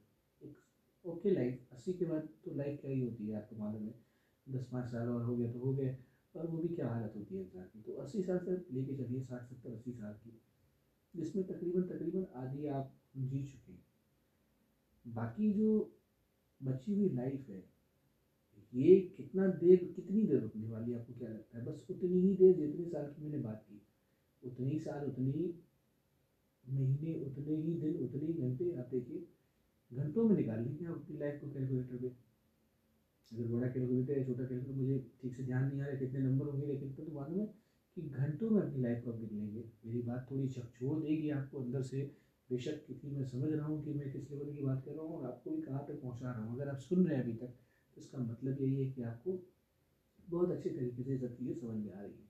एक 0.42 0.56
ओके 1.04 1.30
लाइफ 1.30 1.72
अस्सी 1.72 1.92
के 1.92 2.04
बाद 2.04 2.28
तो 2.44 2.54
लाइफ 2.54 2.80
क्या 2.80 2.90
ही 2.90 3.00
होती 3.00 3.28
है 3.28 3.36
आपको 3.36 3.56
मालूम 3.56 3.82
है। 3.82 3.94
दस, 4.46 4.68
पाँच 4.72 4.90
साल 4.90 5.08
और 5.08 5.22
हो 5.22 5.36
गया 5.36 5.52
तो 5.52 5.58
हो 5.58 5.72
गया 5.74 5.94
और 6.34 6.46
वो 6.46 6.58
भी 6.58 6.68
क्या 6.68 6.88
हालत 6.88 7.12
होती 7.16 7.34
है 7.34 7.42
इंसान 7.42 7.64
की? 7.64 7.82
तो 7.82 7.92
अस्सी 7.94 8.22
साल 8.22 8.38
से 8.38 8.56
लेके 8.72 8.96
चलिए 8.96 9.20
साठ, 9.22 9.44
सत्तर, 9.44 9.72
अस्सी 9.72 9.92
साल 9.92 10.12
की। 10.14 10.38
जिसमें 11.16 11.46
तकरीबन 11.46 11.82
तकरीबन 11.82 12.26
आधी 12.34 12.66
आप 12.66 12.94
जी 13.16 13.42
चुके 13.42 13.72
हैं। 13.72 13.84
बाकी 15.06 15.52
जो 15.52 15.98
बची 16.62 16.94
हुई 16.94 17.08
लाइफ 17.08 17.48
है, 17.48 17.74
ये 18.74 19.00
कितना 19.16 19.46
देर, 19.46 19.92
कितनी 19.96 20.22
देर 20.22 20.40
रुकने 20.40 20.68
वाली 20.68 20.94
आपको 20.94 21.12
क्या 21.14 21.28
लगता 21.28 21.58
है? 21.58 21.64
बस 21.64 21.86
उतनी 21.90 22.20
ही 22.20 22.34
देर 22.36 22.56
जितने 22.56 22.84
साल 22.84 23.06
की 23.06 23.22
मैंने 23.22 23.38
बात 23.38 23.66
की। 23.70 23.80
उतने 24.42 24.78
साल, 24.78 25.06
उतनी 25.06 25.54
महीने, 26.68 27.14
उतने 27.20 27.56
ही 27.56 27.74
दिन, 27.74 27.96
उतने 27.96 28.26
ही 28.26 28.32
घंटे 28.32 28.74
आप 28.74 28.88
देखिए, 28.90 29.26
घंटों 29.92 30.28
में 30.28 30.36
निकाल 30.36 30.62
लीजिए 30.62 30.88
अपनी 30.88 31.18
लाइफ 31.18 31.40
को 31.40 31.50
कैलकुलेटर 31.50 31.96
पे। 31.96 32.06
अगर 33.32 33.44
बड़ा 33.44 33.68
कैलकुलेटर 33.68 34.18
है 34.18 34.24
छोटा 34.24 34.44
कैलकुलेटर 34.44 34.78
मुझे 34.78 35.10
ठीक 35.20 35.34
से 35.34 35.42
ध्यान 35.42 35.64
नहीं 35.64 35.80
आ 35.80 35.86
रहा 35.86 35.96
कितने 35.96 36.20
नंबर 36.20 36.46
होंगे 36.46 36.66
लेकिन 36.66 36.92
तो 36.92 37.12
मालूम 37.12 37.40
है 37.40 37.63
कि 37.96 38.02
घंटों 38.02 38.50
में 38.50 38.60
अपनी 38.62 38.82
लाइफ 38.82 39.04
को 39.04 39.12
आप 39.12 39.20
लेंगे 39.22 39.64
मेरी 39.86 40.00
बात 40.02 40.26
थोड़ी 40.30 40.48
छोड़ 40.48 40.98
देगी 41.02 41.30
आपको 41.30 41.60
अंदर 41.60 41.82
से। 41.82 42.02
बेशक 42.50 42.82
क्योंकि 42.86 43.08
मैं 43.08 43.24
समझ 43.24 43.50
रहा 43.52 43.66
हूँ 43.66 43.82
कि 43.84 43.92
मैं 43.94 44.10
किस 44.12 44.30
लेवल 44.30 44.52
की 44.54 44.62
बात 44.62 44.82
कर 44.84 44.92
रहा 44.92 45.04
हूँ 45.04 45.18
और 45.18 45.26
आपको 45.26 45.50
भी 45.50 45.62
कहाँ 45.62 45.84
तक 45.88 46.00
पहुँचा 46.02 46.30
रहा 46.30 46.42
हूँ। 46.42 46.54
अगर 46.54 46.68
आप 46.70 46.78
सुन 46.80 47.06
रहे 47.06 47.16
हैं 47.16 47.22
अभी 47.22 47.32
तक 47.34 47.54
तो 47.96 48.00
इसका 48.00 48.18
मतलब 48.20 48.60
यही 48.60 48.74
है 48.76 48.90
कि 48.92 49.02
आपको 49.02 49.38
बहुत 50.28 50.50
अच्छे 50.50 50.70
तरीके 50.70 51.02
से 51.02 51.16
सब 51.18 51.36
चीज़ें 51.36 51.54
समझ 51.54 51.76
में 51.76 51.92
आ 51.92 52.00
रही 52.00 52.10
है 52.10 52.28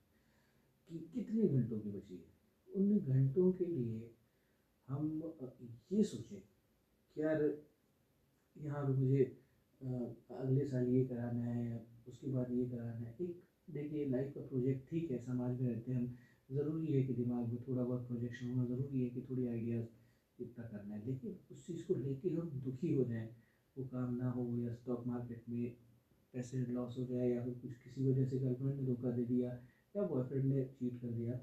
कि 0.90 0.98
कितने 1.14 1.46
घंटों 1.48 1.78
की 1.80 1.90
बची 1.90 2.14
है। 2.14 2.32
उन 2.68 2.98
घंटों 2.98 3.50
के 3.52 3.64
लिए 3.66 4.10
हम 4.88 5.08
ये 5.92 6.04
सोचें 6.04 6.38
कि 6.38 7.22
यार, 7.22 7.42
यहाँ 8.56 8.84
पर 8.84 8.92
मुझे 8.92 9.22
अगले 9.80 10.64
साल 10.64 10.88
ये 10.88 11.04
कराना 11.04 11.44
है, 11.44 11.86
उसके 12.08 12.28
बाद 12.28 12.50
ये 12.52 12.64
कराना 12.66 13.00
है। 13.00 13.14
एक 13.20 13.42
देखिए 13.68 14.04
लाइफ 14.04 14.30
का 14.30 14.40
प्रोजेक्ट 14.42 14.82
ठीक 14.86 15.10
है, 15.10 15.16
समाज 15.18 15.52
में 15.52 15.66
रहते 15.66 15.90
हैं 15.90 15.96
हम, 15.96 16.12
ज़रूरी 16.48 16.88
है 16.88 17.00
कि 17.00 17.12
दिमाग 17.12 17.46
में 17.46 17.58
थोड़ा 17.60 17.82
बहुत 17.82 18.06
प्रोजेक्शन 18.06 18.46
होना 18.46 18.64
ज़रूरी 18.64 18.98
है 18.98 19.08
कि 19.08 19.20
थोड़ी 19.22 19.44
आइडियाज़ 19.44 19.86
इतना 20.38 20.64
करना 20.64 20.94
है। 20.94 21.00
लेकिन 21.00 21.34
उस 21.50 21.64
चीज़ 21.64 21.82
को 21.82 21.94
लेके 21.94 22.28
हम 22.30 22.50
दुखी 22.58 22.88
हो 22.88 23.02
जाएँ, 23.02 23.28
वो 23.76 23.82
काम 23.84 24.10
ना 24.12 24.26
हो 24.30 24.52
या 24.52 24.70
स्टॉक 24.70 25.02
मार्केट 25.06 25.40
में 25.48 25.68
पैसे 26.34 26.64
लॉस 26.66 26.96
हो 26.96 27.04
जाए 27.04 27.26
या 27.26 27.40
फिर 27.40 27.52
कुछ 27.54 27.74
किसी 27.76 28.02
वजह 28.02 28.24
से 28.24 28.38
गर्लफ्रेंड 28.38 28.74
ने 28.74 28.82
धोखा 28.82 29.10
दे 29.10 29.24
दिया 29.24 29.50
या 29.94 30.02
बॉयफ्रेंड 30.04 30.44
ने 30.46 30.62
चीट 30.72 30.96
कर 30.96 31.12
दिया, 31.12 31.34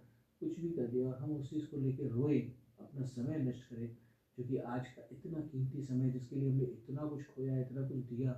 कुछ 0.42 0.60
भी 0.60 0.70
कर 0.72 0.88
दिया 0.88 1.06
और 1.06 1.16
हम 1.16 1.32
उस 1.32 1.50
चीज़ 1.50 1.66
को 1.68 1.78
लेकर 1.78 2.08
रोए, 2.10 2.40
अपना 2.80 3.04
समय 3.04 3.38
नष्ट 3.40 3.64
करें 3.66 3.88
क्योंकि 3.90 4.56
आज 4.68 4.88
का 4.90 5.04
इतना 5.12 5.42
कीमती 5.42 5.82
समय 5.82 6.10
जिसके 6.10 6.36
लिए 6.36 6.48
हमने 6.48 6.64
इतना 6.66 7.06
कुछ 7.06 7.24
खोया, 7.26 7.58
इतना 7.58 7.84
कुछ 7.84 8.00
दिया, 8.00 8.34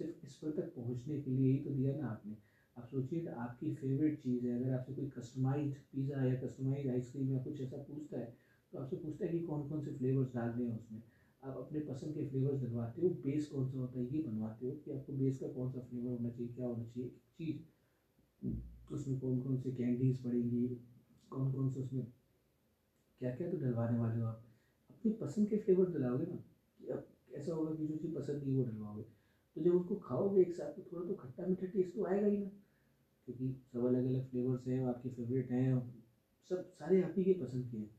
सिर्फ़ 0.00 0.14
इस 0.22 0.34
पर 0.36 0.50
तक 0.52 0.72
पहुँचने 0.74 1.18
के 1.18 1.30
लिए 1.30 1.48
ही 1.48 1.58
तो 1.58 1.70
दिया 1.72 1.92
ना 1.92 2.06
आपने। 2.06 2.36
आप 2.78 2.84
सोचिए 2.84 3.18
कि 3.20 3.28
आपकी 3.36 3.68
फेवरेट 3.70 4.16
चीज़ 4.16 4.44
है, 4.44 4.52
अगर 4.54 4.70
आपसे 4.70 4.92
कोई 4.92 5.04
कस्टमाइज 5.12 5.76
पिज़्ज़ा 5.92 6.22
या 6.22 6.34
कस्टमाइज 6.36 6.86
आइसक्रीम 6.88 7.30
या 7.30 7.38
कुछ 7.38 7.60
ऐसा 7.60 7.76
पूछता 7.86 8.16
है 8.16 8.28
तो 8.72 8.78
आपसे 8.78 8.96
पूछता 8.96 9.24
है 9.24 9.30
कि 9.30 9.38
कौन 9.42 9.64
कौन 9.64 9.80
से 9.80 9.90
फ्लेवर्स 9.92 10.32
डालने 10.32 10.64
हैं 10.64 10.74
उसमें। 10.74 11.00
आप 11.42 11.56
अपने 11.56 11.78
पसंद 11.82 12.14
के 12.14 12.22
फ्लेवर्स 12.22 12.58
डलवाते 12.58 13.00
हो 13.00 13.08
बेस 13.24 13.46
कौन 13.46 13.66
सा 13.66 13.76
होता 13.76 13.98
है, 13.98 14.04
ये 14.04 14.18
बनवाते 14.20 14.64
हो 14.64 14.72
कि 14.84 14.90
आपको 14.90 15.12
बेस 15.14 15.38
का 15.38 15.46
कौन 15.48 15.68
सा 15.68 15.78
फ्लेवर 15.80 16.10
होना 16.10 16.28
चाहिए, 16.28 16.48
क्या 16.48 16.66
होना 16.66 16.82
चाहिए 16.84 17.08
चीज़। 17.36 17.62
उसमें 18.90 19.16
कौन 19.16 19.38
कौन 19.38 19.56
से 19.56 19.70
कैंडीज़ 19.72 20.18
पड़ेंगी 20.22 20.66
कौन 21.30 21.48
कौन 21.48 21.68
से 21.68 21.80
उसमें 21.80 22.02
क्या 23.20 23.28
क्या 23.30 23.46
तो 23.46 23.56
डलवाने 23.56 23.94
वाले 23.94 24.18
हो 24.18 24.24
आप। 24.24 24.36
अपनी 24.90 25.10
पसंद 25.12 25.46
के 25.48 25.56
फ्लेवर 25.56 25.86
डलाओगे 25.88 26.24
ना, 26.24 26.34
कि 26.80 26.86
अब 26.86 27.04
ऐसा 27.30 27.52
होगा 27.52 27.70
कि 27.70 27.84
जो 27.84 27.94
चीज़ 27.94 28.12
पसंद 28.12 28.38
नहीं 28.38 28.52
वो 28.52 28.62
डलवाओगे। 28.62 29.02
तो 29.56 29.60
जब 29.60 29.72
उसको 29.72 29.94
खाओगे 30.02 30.40
एक 30.40 30.52
साथ 30.52 30.68
तो 30.68 30.82
थोड़ा 30.82 31.02
तो 31.02 31.12
खट्टा 31.14 31.44
मीठा 31.44 31.66
टेस्ट 31.66 31.94
तो 31.94 32.04
आएगा 32.04 32.26
ही 32.26 32.36
ना। 32.36 32.48
क्योंकि 33.28 33.48
सब 33.64 33.84
अलग 33.86 34.04
अलग 34.06 34.28
फ्लेवर्स 34.28 34.66
हैं, 34.66 34.84
आपके 34.84 35.08
फेवरेट 35.10 35.50
हैं, 35.50 35.72
सब 36.50 36.62
सारे 36.70 37.00
आप 37.02 37.14
ही 37.18 37.24
के 37.24 37.32
पसंद 37.40 37.66
के 37.70 37.76
हैं। 37.76 37.90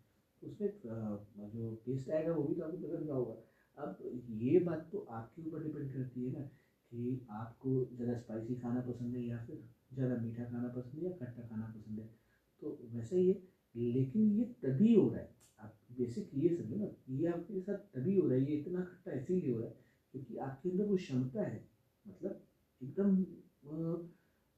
उसमें 0.41 1.49
जो 1.49 1.73
टेस्ट 1.85 2.09
आएगा 2.11 2.31
वो 2.33 2.43
भी 2.43 2.55
तो 2.55 2.63
आपको 2.63 2.77
पसंद 2.77 3.07
का 3.07 3.13
होगा। 3.13 3.35
अब 3.77 3.97
ये 4.41 4.59
बात 4.59 4.87
तो 4.91 4.99
आपके 5.11 5.41
ऊपर 5.41 5.63
डिपेंड 5.63 5.91
करती 5.93 6.23
है 6.23 6.31
ना, 6.31 6.39
कि 6.91 7.25
आपको 7.31 7.73
ज़्यादा 7.91 8.13
स्पाइसी 8.15 8.55
खाना 8.55 8.81
पसंद 8.81 9.15
है 9.15 9.21
या 9.23 9.37
फिर 9.45 9.61
ज़्यादा 9.93 10.15
मीठा 10.21 10.45
खाना 10.45 10.69
पसंद 10.69 11.03
है 11.03 11.05
या 11.05 11.15
खट्टा 11.17 11.43
खाना 11.43 11.67
पसंद 11.75 11.99
है। 11.99 12.09
तो 12.61 12.77
वैसे 12.93 13.17
ही 13.17 13.27
है, 13.27 13.35
लेकिन 13.75 14.31
ये 14.31 14.45
तभी 14.63 14.93
हो 14.93 15.07
रहा 15.09 15.19
है। 15.19 15.29
आप 15.59 15.75
बेसिक 15.97 16.29
ये 16.35 16.49
समझो 16.51 16.75
ना, 16.77 16.87
ये 17.09 17.27
आपके 17.27 17.59
साथ 17.61 17.85
तभी 17.95 18.15
हो 18.15 18.27
रहा 18.27 18.37
है, 18.37 18.43
ये 18.43 18.55
इतना 18.55 18.81
खट्टा 18.83 19.11
इसीलिए 19.13 19.51
हो 19.51 19.59
रहा 19.59 19.67
है, 19.67 19.75
क्योंकि 20.13 20.37
आपके 20.39 20.69
अंदर 20.69 20.85
वो 20.85 20.95
क्षमता 20.97 21.43
है 21.43 21.63
मतलब 22.05 22.41
एकदम 22.81 23.15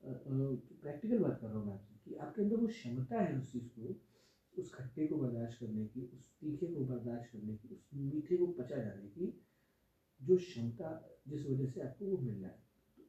प्रैक्टिकल 0.02 1.20
बात 1.20 1.38
कर 1.42 1.48
रहा 1.48 1.58
हूँ 1.58 1.66
मैं 1.66 1.74
आपसे 1.74 1.96
कि 2.06 2.16
आपके 2.18 2.42
अंदर 2.42 2.56
वो 2.56 2.68
क्षमता 2.68 3.20
है 3.20 3.38
उस 3.38 3.52
चीज़ 3.52 3.68
को 3.70 3.96
उस 4.54 4.72
खट्टे 4.74 5.06
को 5.08 5.18
बर्दाश्त 5.18 5.60
करने 5.60 5.86
की 5.86 6.02
उस 6.14 6.24
तीखे 6.40 6.68
को 6.68 6.86
बर्दाश्त 6.86 7.32
करने 7.34 7.56
की 7.56 7.68
उस 7.74 7.90
मीठे 7.96 8.38
को 8.38 8.46
पचा 8.60 8.78
जाने 8.78 9.08
की 9.08 9.34
जो 10.22 10.36
क्षमता 10.38 10.90
जिस 11.28 11.46
वजह 11.46 11.66
से 11.66 11.82
आपको 11.82 12.06
वो 12.06 12.18
मिल 12.18 12.34
रहा 12.34 12.50
है 12.50 12.58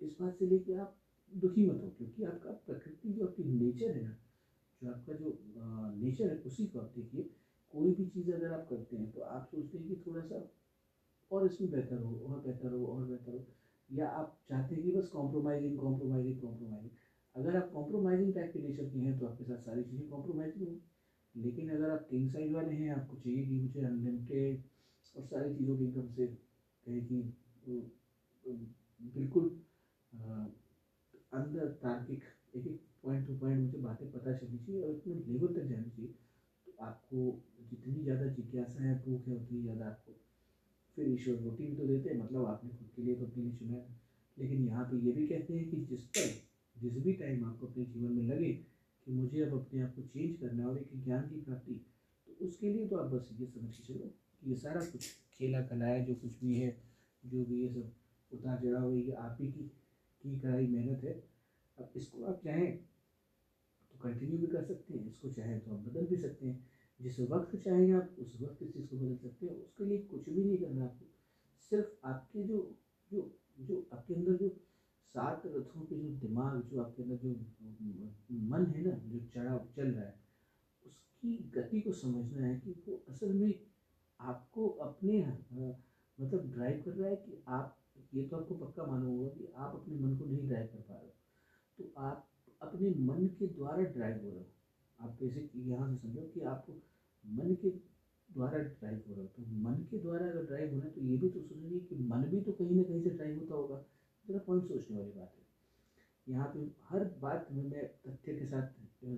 तो 0.01 0.07
इस 0.07 0.17
बात 0.21 0.35
से 0.35 0.47
लेके 0.47 0.75
आप 0.75 0.97
दुखी 1.33 1.67
मत 1.67 1.81
हो 1.83 1.89
क्योंकि 1.99 2.25
आपका 2.25 2.51
प्रकृति 2.67 3.13
जो 3.13 3.27
आपकी 3.27 3.45
नेचर 3.45 3.97
है 3.97 4.03
ना 4.03 4.15
जो 4.83 4.91
आपका 4.91 5.13
जो 5.15 5.33
नेचर 5.97 6.31
है 6.31 6.37
उसी 6.53 6.67
को 6.67 6.81
आप 6.81 6.93
देखिए, 6.97 7.23
कोई 7.75 7.93
भी 7.93 8.07
चीज़ 8.07 8.33
अगर 8.33 8.53
आप 8.53 8.67
करते 8.71 8.97
हैं 8.97 9.11
तो 9.11 9.21
आप 9.23 9.47
सोचते 9.47 9.79
हैं 9.79 9.87
कि 9.87 9.97
थोड़ा 10.07 10.23
सा 10.23 10.47
और 11.31 11.47
इसमें 11.47 11.71
बेहतर 11.71 11.99
हो, 11.99 12.15
और 12.25 12.41
बेहतर 12.41 12.73
हो, 12.73 12.85
और 12.87 13.05
बेहतर 13.07 13.35
हो। 13.35 13.45
या 13.91 14.07
आप 14.11 14.35
चाहते 14.49 14.75
हैं 14.75 14.85
कि 14.85 14.91
बस 14.93 15.09
कॉम्प्रोमाइजिंग 15.13 15.77
कॉम्प्रोमाइजिंग 15.79 16.39
कॉम्प्रोमाइजिंग 16.39 16.91
अगर 17.35 17.57
आप 17.57 17.69
कॉम्प्रोमाइजिंग 17.73 18.35
टाइप 18.35 18.51
के 18.53 18.61
नेचर 18.61 18.87
के 18.89 18.99
हैं 19.01 19.17
तो 19.17 19.27
आपके 19.27 19.45
साथ 19.45 19.59
सारी 19.61 19.85
चीज़ें 19.85 20.07
कॉम्प्रोमाइजिंग 20.07 20.65
होंगी। 20.65 20.79
लेकिन 21.35 21.71
अगर 21.71 21.91
आप 21.91 22.05
किंग 22.11 22.29
साइज़ 22.29 22.53
वाले 22.53 22.75
हैं, 22.75 22.91
आपको 22.93 23.17
चाहिए 23.17 23.45
कि 23.45 23.57
मुझे 23.57 23.83
अनलिमिटेड 23.83 24.61
और 25.15 25.23
सारी 25.25 25.51
चीज़ों 25.51 25.77
की 25.77 25.85
एकदम 25.85 26.09
से 26.11 26.29
कहें 26.29 27.03
कि 27.03 27.23
बिल्कुल 29.15 29.51
अंदर 31.33 31.69
तार्किक 31.83 32.25
एक 32.55 32.67
एक 32.67 32.79
पॉइंट 33.05 33.27
टू 33.27 33.35
पॉइंट 33.37 33.61
मुझे 33.61 33.79
बातें 33.81 34.09
पता 34.09 34.33
चलनी 34.35 34.59
चाहिए 34.59 34.81
और 34.81 34.91
इतने 34.91 35.15
लेवल 35.25 35.53
तक 35.53 35.63
जानी 35.67 35.89
चाहिए। 35.89 36.11
आपको 36.83 37.25
जितनी 37.71 38.03
ज़्यादा 38.03 38.27
जिज्ञासा 38.35 38.83
है, 38.83 38.95
भूख 39.05 39.29
है, 39.29 39.37
उतनी 39.37 39.63
ज़्यादा 39.63 39.87
आपको 39.87 40.13
फिर 40.97 41.09
ईश्वर 41.09 41.37
रोटी 41.39 41.67
भी 41.67 41.77
तो 41.77 41.87
देते 41.87 42.11
हैं। 42.11 42.17
मतलब 42.19 42.47
आपने 42.47 42.71
खुद 42.71 42.89
के 42.97 43.03
लिए 43.03 43.15
तो 43.15 43.27
अपने 43.27 43.43
लिए 43.45 43.53
चुना 43.53 43.77
है। 43.77 44.01
लेकिन 44.37 44.67
यहाँ 44.67 44.85
पे 44.85 44.97
ये 44.99 45.13
भी 45.13 45.27
कहते 45.27 45.55
हैं 45.55 45.69
कि 45.71 45.77
जिस 45.87 46.05
पर, 46.09 46.29
जिस 46.77 46.99
भी 46.99 47.13
टाइम 47.15 47.45
आपको 47.45 47.67
अपने 47.67 47.85
जीवन 47.87 48.13
में 48.13 48.23
लगे 48.25 48.53
कि 49.07 49.13
मुझे 49.13 49.41
अब 49.43 49.55
अपने 49.55 49.83
आप 49.83 49.95
को 49.97 50.03
चेंज 50.05 50.37
करना 50.41 50.63
है 50.63 50.69
और 50.69 50.79
एक 50.79 51.03
ज्ञान 51.05 51.29
की 51.29 51.41
प्राप्ति 51.41 51.75
तो 52.29 52.45
उसके 52.47 52.73
लिए 52.73 52.87
तो 52.89 52.97
आप 52.97 53.11
बस 53.13 53.29
ये 53.41 53.47
समझ 53.47 53.75
के 53.77 53.83
चलो 53.85 54.07
कि 54.43 54.51
ये 54.51 54.57
सारा 54.57 54.81
कुछ 54.83 55.09
खेला 55.33 55.61
कला 55.63 55.87
है, 55.87 56.05
जो 56.05 56.15
कुछ 56.15 56.39
भी 56.41 56.55
है, 56.55 56.77
जो 57.25 57.45
भी 57.45 57.63
ये 57.63 57.69
सब 57.69 57.93
उतार 58.33 58.61
चढ़ाव 58.63 58.95
है 58.95 59.13
आप 59.15 59.39
ही 59.41 59.47
की 59.49 59.71
की 60.25 60.39
कराई 60.41 60.67
मेहनत 60.69 61.05
है। 61.05 61.13
अब 61.79 61.93
इसको 61.97 62.25
आप 62.25 62.41
चाहें 62.45 62.77
तो 62.77 63.99
कंटिन्यू 64.03 64.39
भी 64.39 64.47
कर 64.47 64.65
सकते 64.65 64.95
हैं, 64.95 65.07
इसको 65.07 65.29
चाहें 65.31 65.59
तो 65.61 65.73
आप 65.73 65.81
बदल 65.81 66.07
भी 66.07 66.17
सकते 66.17 66.47
हैं। 66.47 66.72
जिस 67.01 67.19
वक्त 67.21 67.57
चाहेंगे 67.57 67.93
आप, 67.93 68.17
उस 68.19 68.37
वक्त 68.41 68.63
इस 68.63 68.73
चीज़ 68.75 68.87
को 68.89 68.97
बदल 68.97 69.17
सकते 69.19 69.47
हैं, 69.47 69.55
उसके 69.55 69.85
लिए 69.85 69.99
कुछ 70.07 70.29
भी 70.29 70.45
नहीं 70.45 70.59
करना 70.59 70.85
आपको। 70.85 71.07
सिर्फ़ 71.61 72.07
आपके 72.07 72.43
जो 72.45 72.59
जो 73.11 73.31
जो 73.61 73.87
आपके 73.93 74.15
अंदर 74.15 74.37
जो 74.37 74.49
सात 75.15 75.43
रथों 75.47 75.83
के 75.85 75.97
जो 75.97 76.09
दिमाग, 76.19 76.63
जो 76.63 76.81
आपके 76.83 77.03
अंदर 77.03 77.17
जो 77.17 77.35
मन 78.51 78.67
है 78.67 78.83
ना, 78.83 78.91
जो 79.07 79.19
चढ़ा 79.35 79.57
चल 79.77 79.91
रहा 79.91 80.05
है, 80.05 80.15
उसकी 80.85 81.37
गति 81.55 81.81
को 81.81 81.93
समझना 81.93 82.43
है 82.43 82.55
कि 82.57 82.73
वो 82.89 83.03
असल 83.09 83.33
में 83.35 83.55
आपको 84.21 84.69
अपने 84.83 85.21
मतलब 86.19 86.51
ड्राइव 86.51 86.83
कर 86.85 86.93
रहा 86.93 87.09
है 87.09 87.17
कि 87.17 87.43
आप, 87.49 87.77
ये 88.15 88.23
तो 88.23 88.37
आपको 88.37 88.55
पक्का 88.57 88.85
मालूम 88.85 89.11
होगा 89.11 89.29
कि 89.31 89.49
आप 89.57 89.75
अपने 89.75 89.97
मन 89.97 90.15
को 90.17 90.25
नहीं 90.25 90.47
ड्राइव 90.47 90.67
कर 90.73 90.81
पा 90.81 90.95
रहे 90.95 91.05
हो। 91.05 91.15
तो 91.79 91.93
आप 91.99 92.29
अपने 92.63 92.91
मन 93.07 93.27
के 93.39 93.47
द्वारा 93.49 93.83
ड्राइव 93.85 94.23
हो 94.25 94.31
रहे 94.31 94.41
हो। 94.41 94.47
आप 95.03 95.17
बेसिक 95.21 95.51
यहाँ 95.57 95.89
से 95.91 95.97
समझो 95.99 96.23
कि 96.35 96.41
आपको 96.49 96.73
मन 97.25 97.55
के 97.63 97.71
द्वारा 98.29 98.59
ड्राइव 98.59 99.03
हो 99.09 99.15
रहा 99.15 99.23
हो। 99.23 99.29
तो 99.37 99.43
मन 99.63 99.83
के 99.91 99.99
द्वारा 99.99 100.27
अगर 100.27 100.45
ड्राइव 100.47 100.71
होना 100.73 100.85
है 100.85 100.91
तो 100.91 101.01
ये 101.03 101.17
भी 101.17 101.29
तो 101.29 101.41
सोचेंगे 101.41 101.79
कि 101.81 101.97
मन 102.05 102.23
भी 102.31 102.41
तो 102.41 102.53
कहीं 102.53 102.77
ना 102.77 102.83
कहीं 102.83 103.03
से 103.03 103.11
ड्राइव 103.11 103.39
होता 103.39 103.55
होगा। 103.55 103.85
जरा 104.25 104.39
पॉइंट 104.47 104.65
सोचने 104.65 104.97
वाली 104.97 105.11
बात 105.11 105.33
है। 105.37 105.41
यहाँ 106.27 106.47
पे 106.55 106.61
हर 106.89 107.05
बात 107.23 107.49
में 107.53 107.63
मैं 107.65 107.87
तथ्य 108.07 108.35
के 108.35 108.47
साथ 108.47 108.69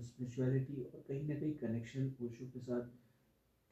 स्पिरिचुअलिटी 0.02 0.82
और 0.84 1.04
कहीं 1.08 1.26
ना 1.28 1.34
कहीं 1.34 1.52
कनेक्शन 1.56 2.12
ओशो 2.22 2.46
के 2.52 2.60
साथ, 2.60 2.88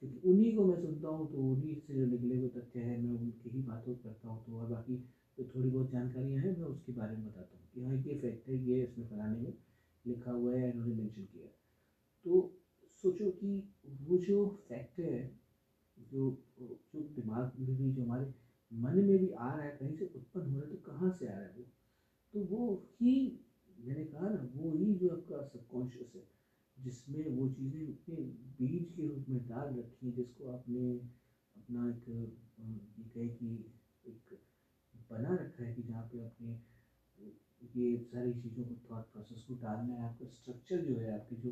क्योंकि 0.02 0.28
उन्हीं 0.31 0.54
को 0.57 0.64
मैं 0.64 0.76
सुनता 0.83 1.09
हूँ 1.09 1.31
तो 1.33 1.42
उन्हीं 1.45 1.75
से 1.76 1.95
जो 1.95 2.07
निकले 2.07 2.37
हुए 2.37 2.49
तथ्य 2.50 2.81
हैं, 2.81 2.99
मैं 3.02 3.12
उनकी 3.12 3.50
ही 3.50 3.62
बातों 3.62 3.95
करता 3.97 4.28
हूँ। 4.28 4.45
तो 4.47 4.59
और 4.59 4.66
बाकी 4.69 4.97
जो 5.38 5.49
थोड़ी 5.54 5.71
बहुत 5.71 5.90
जानकारियाँ 5.90 6.42
हैं, 6.42 6.57
मैं 6.59 6.66
उसके 6.66 6.92
बारे 6.92 7.16
में 7.16 7.26
बताता 7.26 7.57
हूँ 7.57 7.69
कि 7.75 7.85
हाँ 7.85 7.97
ये 7.97 8.19
फैक्ट 8.19 8.49
है, 8.49 8.62
ये 8.64 8.83
इसमें 8.83 9.09
फलाने 9.09 9.38
में 9.38 9.52
लिखा 10.04 10.31
हुआ 10.33 10.54
है, 10.54 10.71
इन्होंने 10.71 10.95
मेंशन 10.95 11.25
किया 11.25 11.47
तो 12.25 12.41
सोचो 13.02 13.31
कि 13.33 13.52
वो 14.02 14.17
जो 14.19 14.47
फैक्ट 14.69 15.00
है, 15.00 15.19
जो 15.99 16.31
जो 16.61 17.02
दिमाग 17.17 17.52
में 17.59 17.76
भी, 17.76 17.91
जो 17.93 18.02
हमारे 18.05 18.33
मन 18.71 19.05
में 19.05 19.19
भी 19.19 19.31
आ 19.31 19.55
रहा 19.55 19.64
है, 19.64 19.76
कहीं 19.79 19.95
से 19.95 20.05
उत्पन्न 20.17 20.50
हो 20.50 20.59
रहा 20.59 20.64
है 20.64 20.71
तो 20.71 20.76
कहाँ 20.83 21.11
से 21.11 21.26
आ 21.26 21.35
रहा 21.35 21.43
है 21.43 21.52
वो? 21.57 21.64
तो 22.35 22.41
वो 22.47 22.64
ही, 23.00 23.14
मैंने 23.79 24.05
कहा 24.05 24.29
ना, 24.29 24.41
वो 24.55 24.75
ही 24.75 24.95
जो 24.97 25.11
आपका 25.12 25.43
सबकॉन्शियस 25.45 26.12
है, 26.17 26.25
जिसमें 26.76 27.26
वो 27.37 27.49
चीज़ें 27.50 27.81
अपने 27.83 28.17
बीज 28.61 28.91
के 28.97 29.07
रूप 29.07 29.26
में 29.29 29.47
डाल 29.47 29.75
रखी 29.79 30.07
हैं, 30.07 30.14
जिसको 30.14 30.49
आपने 30.49 30.91
अपना 31.57 31.88
एक 31.88 32.09
ये 32.09 33.05
कहे 33.07 33.29
कि 33.31 33.55
एक 34.05 34.38
बना 35.11 35.35
रखा 35.37 35.64
है 35.64 35.73
कि 35.75 35.83
जहाँ 35.83 36.05
पे 36.12 36.21
आपने 36.21 36.57
ये 37.75 37.97
सारी 37.99 38.33
चीज़ों 38.35 38.64
को 38.64 38.75
थॉट 38.91 39.02
प्रोसेस 39.12 39.43
को 39.43 39.55
डालना 39.62 39.95
है, 39.95 40.02
आपका 40.05 40.26
स्ट्रक्चर 40.26 40.83
जो 40.83 40.97
है, 40.97 41.12
आपके 41.14 41.37
जो 41.37 41.50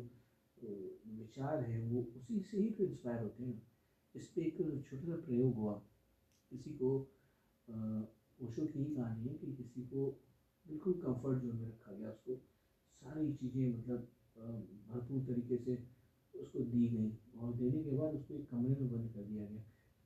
विचार 0.63 1.63
है, 1.63 1.81
वो 1.81 2.01
उसी 2.17 2.39
से 2.41 2.57
ही 2.57 2.69
तो 2.69 2.83
इंस्पायर 2.83 3.21
होते 3.21 3.43
हैं। 3.43 3.61
इस 4.15 4.27
पर 4.27 4.41
एक 4.41 4.57
छोटा 4.85 5.05
सा 5.05 5.15
प्रयोग 5.25 5.55
हुआ। 5.55 5.73
किसी 6.51 6.71
को 6.81 6.89
ओशो 8.39 8.65
की 8.65 8.79
ही 8.79 8.95
कहानी 8.95 9.27
है 9.27 9.33
कि 9.35 9.53
किसी 9.53 9.81
को 9.83 10.05
बिल्कुल 10.65 10.93
कंफर्ट 11.03 11.41
जोन 11.41 11.55
में 11.55 11.67
रखा 11.67 11.91
गया, 11.93 12.09
उसको 12.09 12.35
सारी 13.01 13.33
चीज़ें 13.33 13.67
मतलब 13.69 14.07
भरपूर 14.89 15.23
तरीके 15.27 15.57
से 15.57 15.77
उसको 16.33 16.59
दी 16.61 16.87
गई 16.89 17.11
और 17.37 17.53
देने 17.55 17.83
के 17.83 17.91
बाद 17.97 18.13
उसको 18.15 18.35
एक 18.35 18.49
कमरे 18.49 18.75
में 18.75 18.91
बंद 18.91 19.09
कर 19.13 19.23
दिया 19.23 19.45
गया। 19.45 19.61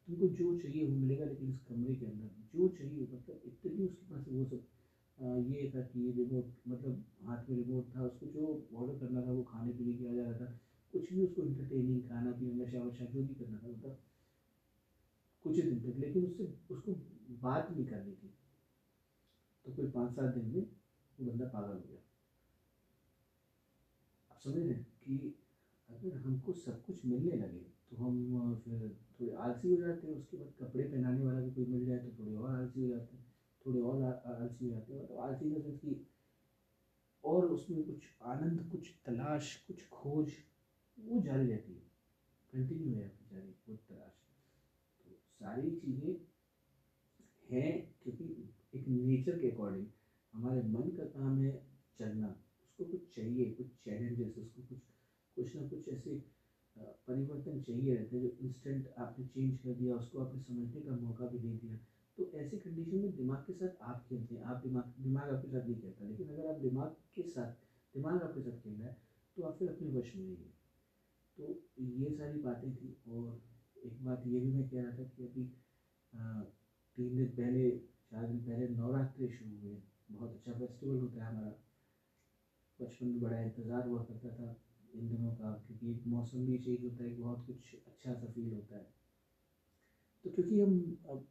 तुमको 0.08 0.28
जो 0.30 0.58
चाहिए 0.60 0.84
वो 0.84 0.96
मिलेगा, 0.96 1.26
लेकिन 1.26 1.50
इस 1.50 1.60
कमरे 1.68 1.96
के 1.96 2.06
अंदर 2.06 2.30
जो 2.54 2.68
चाहिए 2.78 3.08
मतलब 3.14 3.42
इतनी 3.46 3.86
उसके 3.86 4.06
पास 4.06 4.26
वो 4.28 4.46
सब 4.46 4.64
ये 5.50 5.70
था 5.76 5.82
कि 5.82 6.12
रिमोट 6.12 6.46
मतलब 6.68 7.04
हाथ 7.24 7.50
में 7.50 7.56
रिमोट 7.58 7.96
था, 7.96 8.06
उसको 8.06 8.26
जो 8.28 8.68
ऑर्डर 8.76 9.00
करना 9.00 9.22
था 9.26 9.32
वो 9.32 9.44
खाने 9.44 9.72
पीने 9.74 9.94
किया 9.94 10.14
जा 10.14 10.24
रहा 10.24 10.40
था 10.40 10.60
कुछ 10.94 11.14
भी 11.14 11.22
उसको 11.22 11.42
इंटरटेनिंग 11.44 12.02
खाना 12.10 12.32
पीना 12.32 12.66
जो 13.16 13.24
भी 13.24 13.34
करना 13.36 13.58
था 13.58 13.68
मतलब 13.68 13.98
कुछ 15.46 15.56
ही 15.56 15.62
दिन 15.64 15.80
तक, 15.82 15.98
लेकिन 15.98 16.26
उससे 16.26 16.44
उसको 16.72 16.94
बात 17.42 17.72
नहीं 17.72 17.86
करनी 17.86 18.14
थी। 18.14 18.34
तो 19.66 19.72
कोई 19.72 19.90
पाँच 19.92 20.12
सात 20.12 20.34
दिन 20.36 20.46
में 20.48 20.62
वो 21.18 21.26
बंदा 21.26 21.46
पागल 21.50 21.74
हो 21.74 21.84
गया। 21.84 22.00
आप 24.32 24.40
समझ 24.40 24.56
रहे 24.58 24.68
हैं 24.68 24.82
कि 25.04 25.34
अगर 25.90 26.18
हमको 26.18 26.54
सब 26.56 26.82
कुछ 26.84 27.06
मिलने 27.06 27.36
लगे 27.36 27.60
तो 27.90 27.96
हम 27.98 28.56
फिर 28.64 28.90
थोड़े 29.20 29.34
आलसी 29.34 29.70
हो 29.70 29.78
जाते 29.78 30.08
हैं, 30.08 30.16
उसके 30.16 30.38
बाद 30.38 30.51
कपड़े 30.60 30.84
पहनाने 30.84 31.22
वाला 31.22 31.40
भी 31.40 31.51
कोई 31.51 31.66
मिल 31.66 31.86
जाए 31.86 32.00
तो 32.00 32.12
थोड़े 32.20 32.34
और 32.34 32.50
आलसी 32.51 32.82
हो 32.82 32.88
जाते 32.90 33.16
हैं, 33.16 33.25
थोड़े 33.66 33.80
और 33.82 34.01
आलसी 34.04 34.66
हो 34.66 34.72
जाते 34.72 34.94
हैं। 34.94 35.01
मतलब 35.01 35.18
आलसी 35.20 35.50
का 35.51 35.60
सेंस 35.60 35.78
की 35.80 35.96
और 37.24 37.46
उसमें 37.48 37.84
कुछ 37.84 38.10
आनंद, 38.24 38.68
कुछ 38.72 38.94
तलाश, 39.06 39.56
कुछ 39.68 39.88
खोज, 39.90 40.32
वो 40.98 41.20
जारी 41.22 41.48
रहती 41.48 41.74
है। 41.74 41.85
कंटिन्यू 42.55 42.96
है 42.96 43.07
जारी 43.31 43.50
वो 43.68 43.75
तलाश 43.89 44.13
तो 45.05 45.15
सारी 45.39 45.72
चीज़ें 45.77 46.13
हैं 47.50 47.72
क्योंकि 48.03 48.25
एक 48.74 48.87
नेचर 48.87 49.39
के 49.39 49.50
अकॉर्डिंग 49.50 49.85
हमारे 50.33 50.61
मन 50.70 50.89
का 50.98 51.03
काम 51.09 51.39
है 51.39 51.51
चलना, 52.00 52.29
उसको 52.63 52.85
कुछ 52.85 53.15
चाहिए 53.15 53.51
कुछ 53.51 53.68
चैलेंजेस 53.85 54.37
उसको 54.37 54.61
कुछ 54.70 54.79
कुछ 55.37 55.55
ना 55.55 55.68
कुछ 55.68 55.87
ऐसे 55.89 56.15
परिवर्तन 56.75 57.59
चाहिए 57.61 57.96
रहते 57.96 58.15
हैं 58.15 58.24
जो 58.24 58.31
इंस्टेंट 58.46 58.87
आपने 59.00 59.25
चेंज 59.25 59.57
कर 59.59 59.74
दिया, 59.74 59.96
उसको 59.96 60.20
आपने 60.20 60.39
समझने 60.39 60.81
का 60.81 60.96
मौका 60.98 61.27
भी 61.27 61.39
नहीं 61.39 61.57
दिया 61.59 61.77
तो 62.18 62.29
ऐसी 62.39 62.57
कंडीशन 62.57 62.98
में 62.98 63.15
दिमाग 63.15 63.44
के 63.48 63.53
साथ 63.53 63.81
आप 63.83 64.03
खेलते 64.09 64.35
हैं 64.35 64.41
आप 64.44 64.61
दिमाग 64.63 64.91
दिमाग 65.00 65.29
आपके 65.29 65.48
साथ 65.48 65.65
नहीं 65.68 65.79
खेलता 65.79 66.05
लेकिन 66.05 66.29
अगर 66.29 66.48
आप 66.48 66.59
दिमाग 66.61 66.96
के 67.15 67.24
साथ 67.29 67.51
दिमाग 67.94 68.22
आपके 68.22 68.41
साथ 68.41 68.61
खेल 68.63 68.74
रहा 68.74 68.87
है 68.87 68.96
तो 69.37 69.44
आप 69.44 69.57
फिर 69.59 69.70
अपने 69.70 69.89
वश 70.00 70.15
में 70.15 70.25
रहिए। 70.25 70.51
तो 71.38 71.48
ये 71.80 72.10
सारी 72.12 72.40
बातें 72.42 72.72
थी 72.76 72.96
और 73.08 73.42
एक 73.78 74.04
बात 74.04 74.24
ये 74.28 74.40
भी 74.40 74.52
मैं 74.52 74.68
कह 74.70 74.82
रहा 74.82 74.92
था 74.92 75.04
कि 75.06 75.24
अभी 75.24 75.44
तीन 76.98 77.16
दिन 77.16 77.28
पहले, 77.30 77.70
चार 78.12 78.28
दिन 78.28 78.40
पहले 78.42 78.68
नवरात्रि 78.70 79.28
शुरू 79.30 79.58
हुए 79.58 79.78
बहुत 80.10 80.32
अच्छा 80.32 80.54
फेस्टिवल 80.54 81.00
होता 81.00 81.24
है 81.24 81.30
हमारा। 81.30 81.50
बचपन 82.80 83.08
में 83.08 83.20
बड़ा 83.22 83.40
इंतज़ार 83.40 83.88
हुआ 83.88 84.04
करता 84.04 84.30
था 84.34 84.56
इन 84.94 85.10
दिनों 85.10 85.32
का 85.34 85.52
क्योंकि 85.68 85.92
एक 85.92 86.06
मौसम 86.08 86.46
भी 86.46 86.58
चेंज 86.60 86.84
होता 86.84 87.04
है 87.04 87.16
बहुत 87.16 87.46
कुछ 87.46 87.74
अच्छा 87.88 88.14
सा 88.14 88.28
फील 88.28 88.52
होता 88.52 88.76
है। 88.76 88.88
तो 90.26 90.30
क्योंकि 90.30 90.60
हम 90.60 90.74
अब 91.06 91.26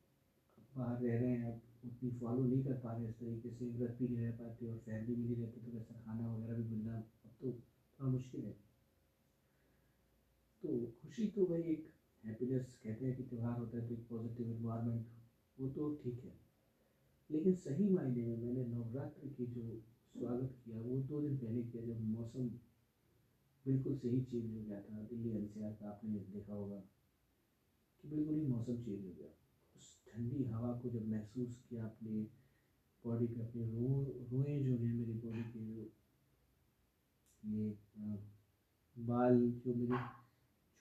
बाहर 0.77 0.99
रह 0.99 1.19
रहे 1.19 1.29
हैं, 1.29 1.45
अब 1.45 1.61
उतनी 1.85 2.11
फॉलो 2.21 2.45
नहीं 2.45 2.63
कर 2.63 2.75
पा 2.79 2.93
रहे 2.93 3.07
इस 3.07 3.19
तरीके 3.19 3.51
से, 3.51 3.71
व्रत 3.71 3.97
भी 4.01 4.09
नहीं 4.09 4.21
रह 4.21 4.31
पाते 4.39 4.67
और 4.67 4.77
फैमिली 4.87 5.15
भी 5.15 5.25
नहीं 5.25 5.37
रहती 5.37 5.61
तो 5.61 5.77
वैसा 5.77 5.95
खाना 5.97 6.29
वगैरह 6.29 6.55
भी 6.55 6.65
मिलना 6.67 6.95
अब 6.95 7.31
तो 7.41 7.53
थोड़ा 7.53 8.11
मुश्किल 8.11 8.45
है। 8.45 8.55
तो 10.65 10.71
खुशी 11.03 11.27
तो 11.29 11.47
भाई 11.47 11.63
एक 11.63 11.89
हैप्पीनेस 12.25 12.79
कहते 12.85 13.07
हैं 13.07 13.17
कि 13.17 13.23
त्यौहार 13.23 13.59
होता 13.61 13.79
है 13.79 13.89
तो 13.89 13.95
एक 13.95 14.07
पॉजिटिव 14.09 14.51
इन्वायरमेंट 14.51 15.07
वो 15.59 15.69
तो 15.69 15.89
ठीक 15.95 16.25
है। 16.25 16.33
लेकिन 17.31 17.55
सही 17.55 17.89
मायने 17.89 18.23
में 18.23 18.37
मैंने 18.37 18.65
नवरात्र 18.67 19.29
की 19.29 19.47
जो 19.47 19.65
स्वागत 20.15 20.57
किया, 20.65 20.79
वो 20.79 20.97
दो 21.03 21.21
दिन 21.21 21.37
पहले 21.37 21.63
किया 21.63 21.83
जब 21.85 22.01
मौसम 22.07 22.49
बिल्कुल 23.67 23.97
सही 23.97 24.23
चेंज 24.23 24.55
हो 24.55 24.63
गया 24.63 24.81
था। 24.81 25.03
दिल्ली 25.03 25.31
एनसीआर 25.31 25.73
का 25.73 25.89
आपने 25.89 26.19
देखा 26.33 26.53
होगा 26.53 26.81
कि 28.01 28.09
बिल्कुल 28.09 28.35
ही 28.35 28.47
मौसम 28.47 28.83
चेंज 28.83 29.05
हो 29.05 29.13
गया। 29.13 29.29
उस 29.77 29.93
ठंडी 30.09 30.43
हवा 30.45 30.73
को 30.81 30.91
जब 30.91 31.09
महसूस 31.09 31.63
किया 31.69 31.85
अपने 31.85 32.21
बॉडी 33.05 33.27
पे, 33.27 33.41
अपने 33.41 33.71
रो, 33.71 34.27
रोए 34.33 34.59
जो 34.61 34.77
हैं 34.77 34.95
मेरी 34.95 35.13
बॉडी 35.13 35.43
के 35.53 35.65
जो 35.65 35.91
ये 37.43 37.73
बाल 38.97 39.51
जो 39.65 39.75
मेरे 39.75 40.24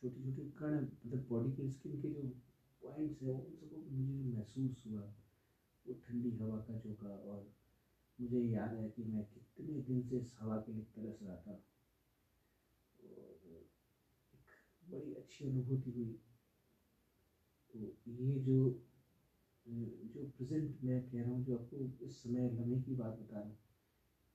छोटे 0.04 0.22
छोटे 0.22 0.44
कण 0.44 0.74
मतलब 0.82 1.26
बॉडी 1.30 1.52
के 1.52 1.68
स्किन 1.70 2.02
के 2.02 2.10
जो 2.10 2.22
पॉइंट्स 2.82 3.22
हैं, 3.22 3.46
उन 3.46 3.56
सबको 3.56 3.78
मुझे 3.78 4.24
महसूस 4.36 4.84
हुआ, 4.88 5.02
वो 5.88 5.94
ठंडी 5.94 6.32
हवा 6.38 6.58
का 6.60 6.78
झोंका 6.80 7.08
और 7.08 7.54
मुझे 8.22 8.40
याद 8.40 8.74
है 8.74 8.90
कि 8.90 9.04
मैं 9.04 9.24
कितने 9.24 9.80
दिन 9.80 10.02
से 10.02 10.18
इस 10.18 10.36
हवा 10.40 10.58
के 10.58 10.72
लिए 10.72 10.84
तरस 10.84 11.20
रहा 11.24 11.36
था। 11.36 11.52
और 13.04 13.40
एक 13.54 13.70
बड़ी 14.92 15.14
अच्छी 15.14 15.46
अनुभूति 15.46 15.92
हुई। 15.92 16.20
तो 17.74 17.96
ये 18.08 18.40
जो 18.40 18.82
जो 19.66 20.26
प्रेजेंट 20.38 20.84
मैं 20.84 21.02
कह 21.10 21.22
रहा 21.22 21.32
हूँ, 21.32 21.44
जो 21.44 21.58
आपको 21.58 22.06
इस 22.06 22.24
समय 22.24 22.50
लम्हे 22.50 22.82
की 22.82 22.96
बात 22.96 23.14
बता 23.14 23.40
रहा 23.40 23.48
हूँ, 23.48 23.58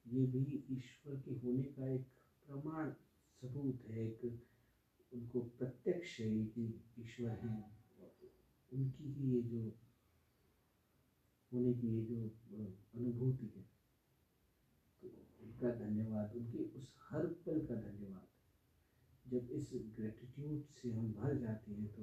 ये 0.06 0.26
भी 0.26 0.64
ईश्वर 0.70 1.16
के 1.16 1.30
होने 1.30 1.62
का 1.62 1.88
एक 1.88 2.06
प्रमाण 2.46 2.90
सबूत 3.42 3.84
है, 3.88 4.10
एक 4.10 4.47
उनको 5.12 5.40
प्रत्यक्ष 5.58 6.20
ईश्वर 6.20 7.38
हैं 7.44 7.58
उनकी 8.72 9.12
ही 9.12 9.34
ये 9.34 9.42
जो 9.42 9.62
होने 11.52 11.72
की 11.74 11.88
ये 11.88 12.02
जो 12.04 12.18
अनुभूति 12.94 13.46
है 13.46 13.62
तो 15.02 15.08
उनका 15.42 15.70
धन्यवाद, 15.74 16.34
उनके 16.36 16.64
उस 16.78 16.92
हर 17.10 17.26
पल 17.46 17.60
का 17.66 17.74
धन्यवाद। 17.74 18.26
जब 19.26 19.50
इस 19.50 19.70
ग्रेटिट्यूड 19.96 20.64
से 20.72 20.90
हम 20.90 21.12
भर 21.12 21.38
जाते 21.38 21.72
हैं 21.72 21.88
तो 21.94 22.02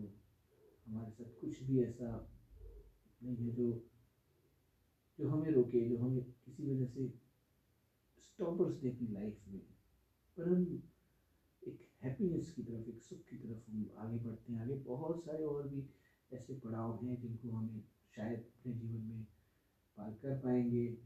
हमारे 0.85 1.11
साथ 1.11 1.39
कुछ 1.41 1.61
भी 1.63 1.83
ऐसा 1.83 2.09
नहीं 3.21 3.35
है 3.37 3.55
जो 3.55 3.67
जो 5.19 5.27
हमें 5.29 5.51
रोके, 5.51 5.81
जो 5.89 5.97
हमें 5.97 6.23
किसी 6.23 6.63
वजह 6.63 6.85
से 6.85 7.07
स्टॉपर्स 8.23 8.75
दे 8.75 8.89
अपनी 8.89 9.07
लाइफ 9.07 9.47
में। 9.47 9.59
पर 10.37 10.49
हम 10.49 10.65
हैप्पीनेस 12.05 12.51
की 12.51 12.63
तरफ़, 12.63 12.89
एक 12.89 13.01
सुख 13.01 13.19
की 13.19 13.37
तरफ़ 13.37 13.71
हम 13.71 13.89
आगे 13.97 14.17
बढ़ते 14.17 14.53
हैं। 14.53 14.61
आगे 14.61 14.75
बहुत 14.75 15.23
सारे 15.25 15.43
और 15.43 15.67
भी 15.67 15.83
ऐसे 16.33 16.53
पड़ाव 16.53 17.05
हैं 17.05 17.21
जिनको 17.21 17.51
हमें 17.51 17.81
शायद 18.15 18.39
अपने 18.39 18.73
जीवन 18.73 19.01
में 19.01 19.23
पार 19.97 20.11
कर 20.11 20.37
पाएँगे, 20.39 20.97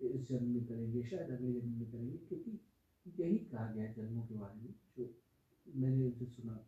इस 0.00 0.28
जन्म 0.28 0.48
में 0.48 0.64
करेंगे, 0.64 1.02
शायद 1.02 1.30
अगले 1.30 1.52
जन्म 1.60 1.72
में 1.72 1.90
करेंगे, 1.92 2.16
क्योंकि 2.16 2.60
यही 3.22 3.38
कहा 3.38 3.72
गया 3.72 3.84
है 3.84 3.94
जन्मों 3.94 4.26
के 4.26 4.34
बारे 4.34 4.60
में, 4.60 4.74
जो 4.96 5.14
मैंने 5.74 6.10
जो 6.10 6.26
सुना 6.26 6.64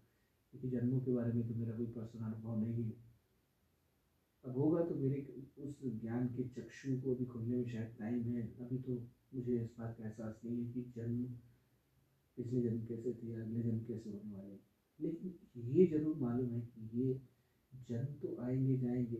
क्योंकि 0.52 0.68
जन्मों 0.68 1.00
के 1.00 1.12
बारे 1.12 1.32
में 1.32 1.48
तो 1.48 1.54
मेरा 1.54 1.72
कोई 1.72 1.86
पर्सनल 1.86 2.22
अनुभव 2.22 2.60
नहीं 2.60 2.84
है। 2.84 2.94
अब 4.44 4.56
होगा 4.56 4.84
तो 4.84 4.94
मेरे 4.94 5.46
उस 5.58 5.80
ज्ञान 5.84 6.26
के 6.28 6.48
चक्षु 6.48 7.00
को 7.00 7.14
अभी 7.14 7.24
खोलने 7.24 7.56
में 7.56 7.66
शायद 7.66 7.96
टाइम 7.98 8.22
है। 8.22 8.42
अभी 8.60 8.78
तो 8.78 9.08
मुझे 9.34 9.60
इस 9.62 9.74
बात 9.78 9.96
का 9.98 10.04
एहसास 10.04 10.40
नहीं 10.44 10.64
है 10.64 10.72
कि 10.72 10.82
जन्म 10.96 11.24
पिछले 12.38 12.60
जन्म 12.62 12.84
कैसे 12.84 13.12
थे, 13.14 13.32
अगले 13.34 13.62
जन्म 13.62 13.82
कैसे 13.84 14.10
होने 14.10 14.32
वाले 14.32 14.58
लेकिन 15.00 15.38
ये 15.68 15.84
ज़रूर 15.86 16.16
मालूम 16.18 16.52
है 16.52 16.60
कि 16.62 16.88
ये 16.94 17.12
जन्म 17.72 18.14
तो 18.18 18.36
आएँगे, 18.40 18.76
जाएँगे, 18.78 19.18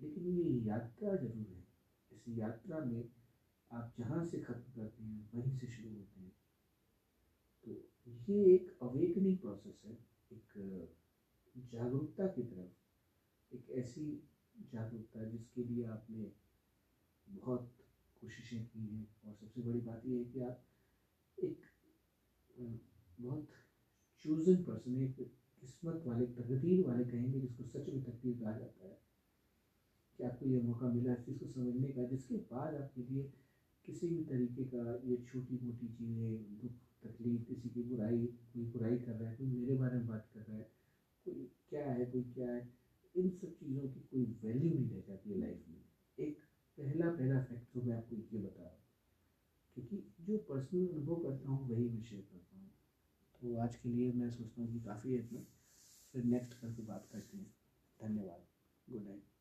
लेकिन 0.00 0.26
ये 0.28 0.48
यात्रा 0.66 1.14
ज़रूर 1.16 1.46
है। 1.48 1.64
इस 2.10 2.24
यात्रा 2.30 2.80
में 2.82 3.08
आप 3.70 3.92
जहाँ 3.94 4.22
से 4.24 4.38
खत्म 4.40 4.72
करते 4.72 5.02
हैं, 5.02 5.28
वहीं 5.34 5.52
से 5.52 5.68
शुरू 5.68 5.90
होते 5.90 6.20
हैं। 6.20 6.32
तो 7.66 7.72
ये 8.28 8.42
एक 8.54 8.70
अवेकनिंग 8.82 9.38
प्रोसेस 9.38 9.80
है, 9.84 9.92
एक, 10.30 10.52
जागरूकता 11.54 12.26
की 12.28 12.42
तरफ़। 12.44 12.92
एक 13.50 13.70
ऐसी 13.78 14.04
जागरूकता 14.72 15.24
जिसके 15.26 15.64
लिए 15.64 15.84
आपने 15.88 16.30
बहुत 17.26 17.70
कोशिशें 18.22 18.64
की 18.64 18.86
हैं, 18.86 19.06
और 19.24 19.34
सबसे 19.34 19.62
बड़ी 19.62 19.80
बात 19.82 20.06
यह 20.06 20.18
है 20.18 20.24
कि 20.24 20.40
आप 20.40 20.62
एक 21.38 21.67
बहुत 22.58 23.48
चूजन 24.20 24.56
पर्सन 24.62 25.02
एक 25.02 25.14
किस्मत 25.60 26.02
वाले 26.06 26.26
तकदीर 26.26 26.86
वाले 26.86 27.04
कहेंगे 27.04 27.40
जिसको 27.40 27.64
सच 27.64 27.88
में 27.88 28.02
तकदीर 28.02 28.36
कहा 28.36 28.52
जाता 28.52 28.86
है। 28.86 28.96
कि 30.18 30.24
आपको 30.24 30.46
ये 30.46 30.60
मौका 30.60 30.88
मिला 30.88 31.12
इस 31.12 31.24
चीज़ 31.26 31.38
को 31.38 31.46
समझने 31.46 31.90
का, 31.90 32.04
जिसके 32.04 32.36
बाद 32.36 32.74
आपके 32.74 33.02
लिए 33.02 33.30
किसी 33.84 34.08
भी 34.08 34.20
तरीके 34.20 34.64
का 34.64 35.00
ये 35.04 35.16
छोटी 35.16 35.58
मोटी 35.58 35.88
चीज़ें, 35.88 36.58
दुख, 36.58 36.72
तकलीफ़, 37.02 37.44
किसी 37.44 37.70
की 37.70 37.82
बुराई, 37.82 38.26
कोई 38.52 38.64
बुराई 38.64 38.96
कर 38.96 39.14
रहा 39.14 39.28
है, 39.28 39.34
कोई 39.34 39.46
मेरे 39.46 39.74
बारे 39.74 39.96
में 39.96 40.06
बात 40.06 40.26
कर 40.34 40.40
रहा 40.40 40.56
है, 40.56 40.66
कोई 41.26 41.48
क्या 41.68 41.88
है, 41.90 42.04
कोई 42.04 42.22
क्या 42.22 42.50
है, 42.50 42.68
इन 43.16 43.30
सब 43.30 43.54
चीज़ों 43.54 43.86
की 43.88 44.00
कोई 44.00 44.24
वैल्यू 44.44 44.70
नहीं 44.70 44.90
रह 44.90 45.00
जाती 45.00 45.30
है 45.30 45.38
लाइफ 45.38 45.64
में। 45.68 45.82
एक 46.18 46.40
पहला 46.78 47.08
पहला 47.08 47.38
फैक्ट 47.38 47.74
जो 47.74 47.82
मैं 47.82 47.94
आपको 47.94 48.16
ये 48.16 48.38
बता 48.38 48.62
रहा 48.62 48.70
हूँ। 48.70 48.87
क्योंकि 49.78 50.24
जो 50.24 50.38
पर्सनल 50.38 50.86
अनुभव 50.88 51.14
करता 51.14 51.48
हूँ, 51.48 51.68
वही 51.68 51.88
मैं 51.88 52.02
शेयर 52.02 52.22
करता 52.22 52.56
हूँ। 52.56 52.70
तो 53.40 53.56
आज 53.56 53.76
के 53.76 53.88
लिए 53.88 54.12
मैं 54.12 54.30
सोचता 54.30 54.62
हूँ 54.62 54.72
कि 54.72 54.78
काफ़ी 54.80 55.12
है 55.12 55.18
इतना। 55.18 55.40
फिर 56.12 56.22
नेक्स्ट 56.22 56.54
करके 56.54 56.82
बात 56.82 57.06
करते 57.12 57.36
हैं। 57.36 57.52
धन्यवाद। 58.00 58.44
Good 58.90 59.04
night 59.04 59.37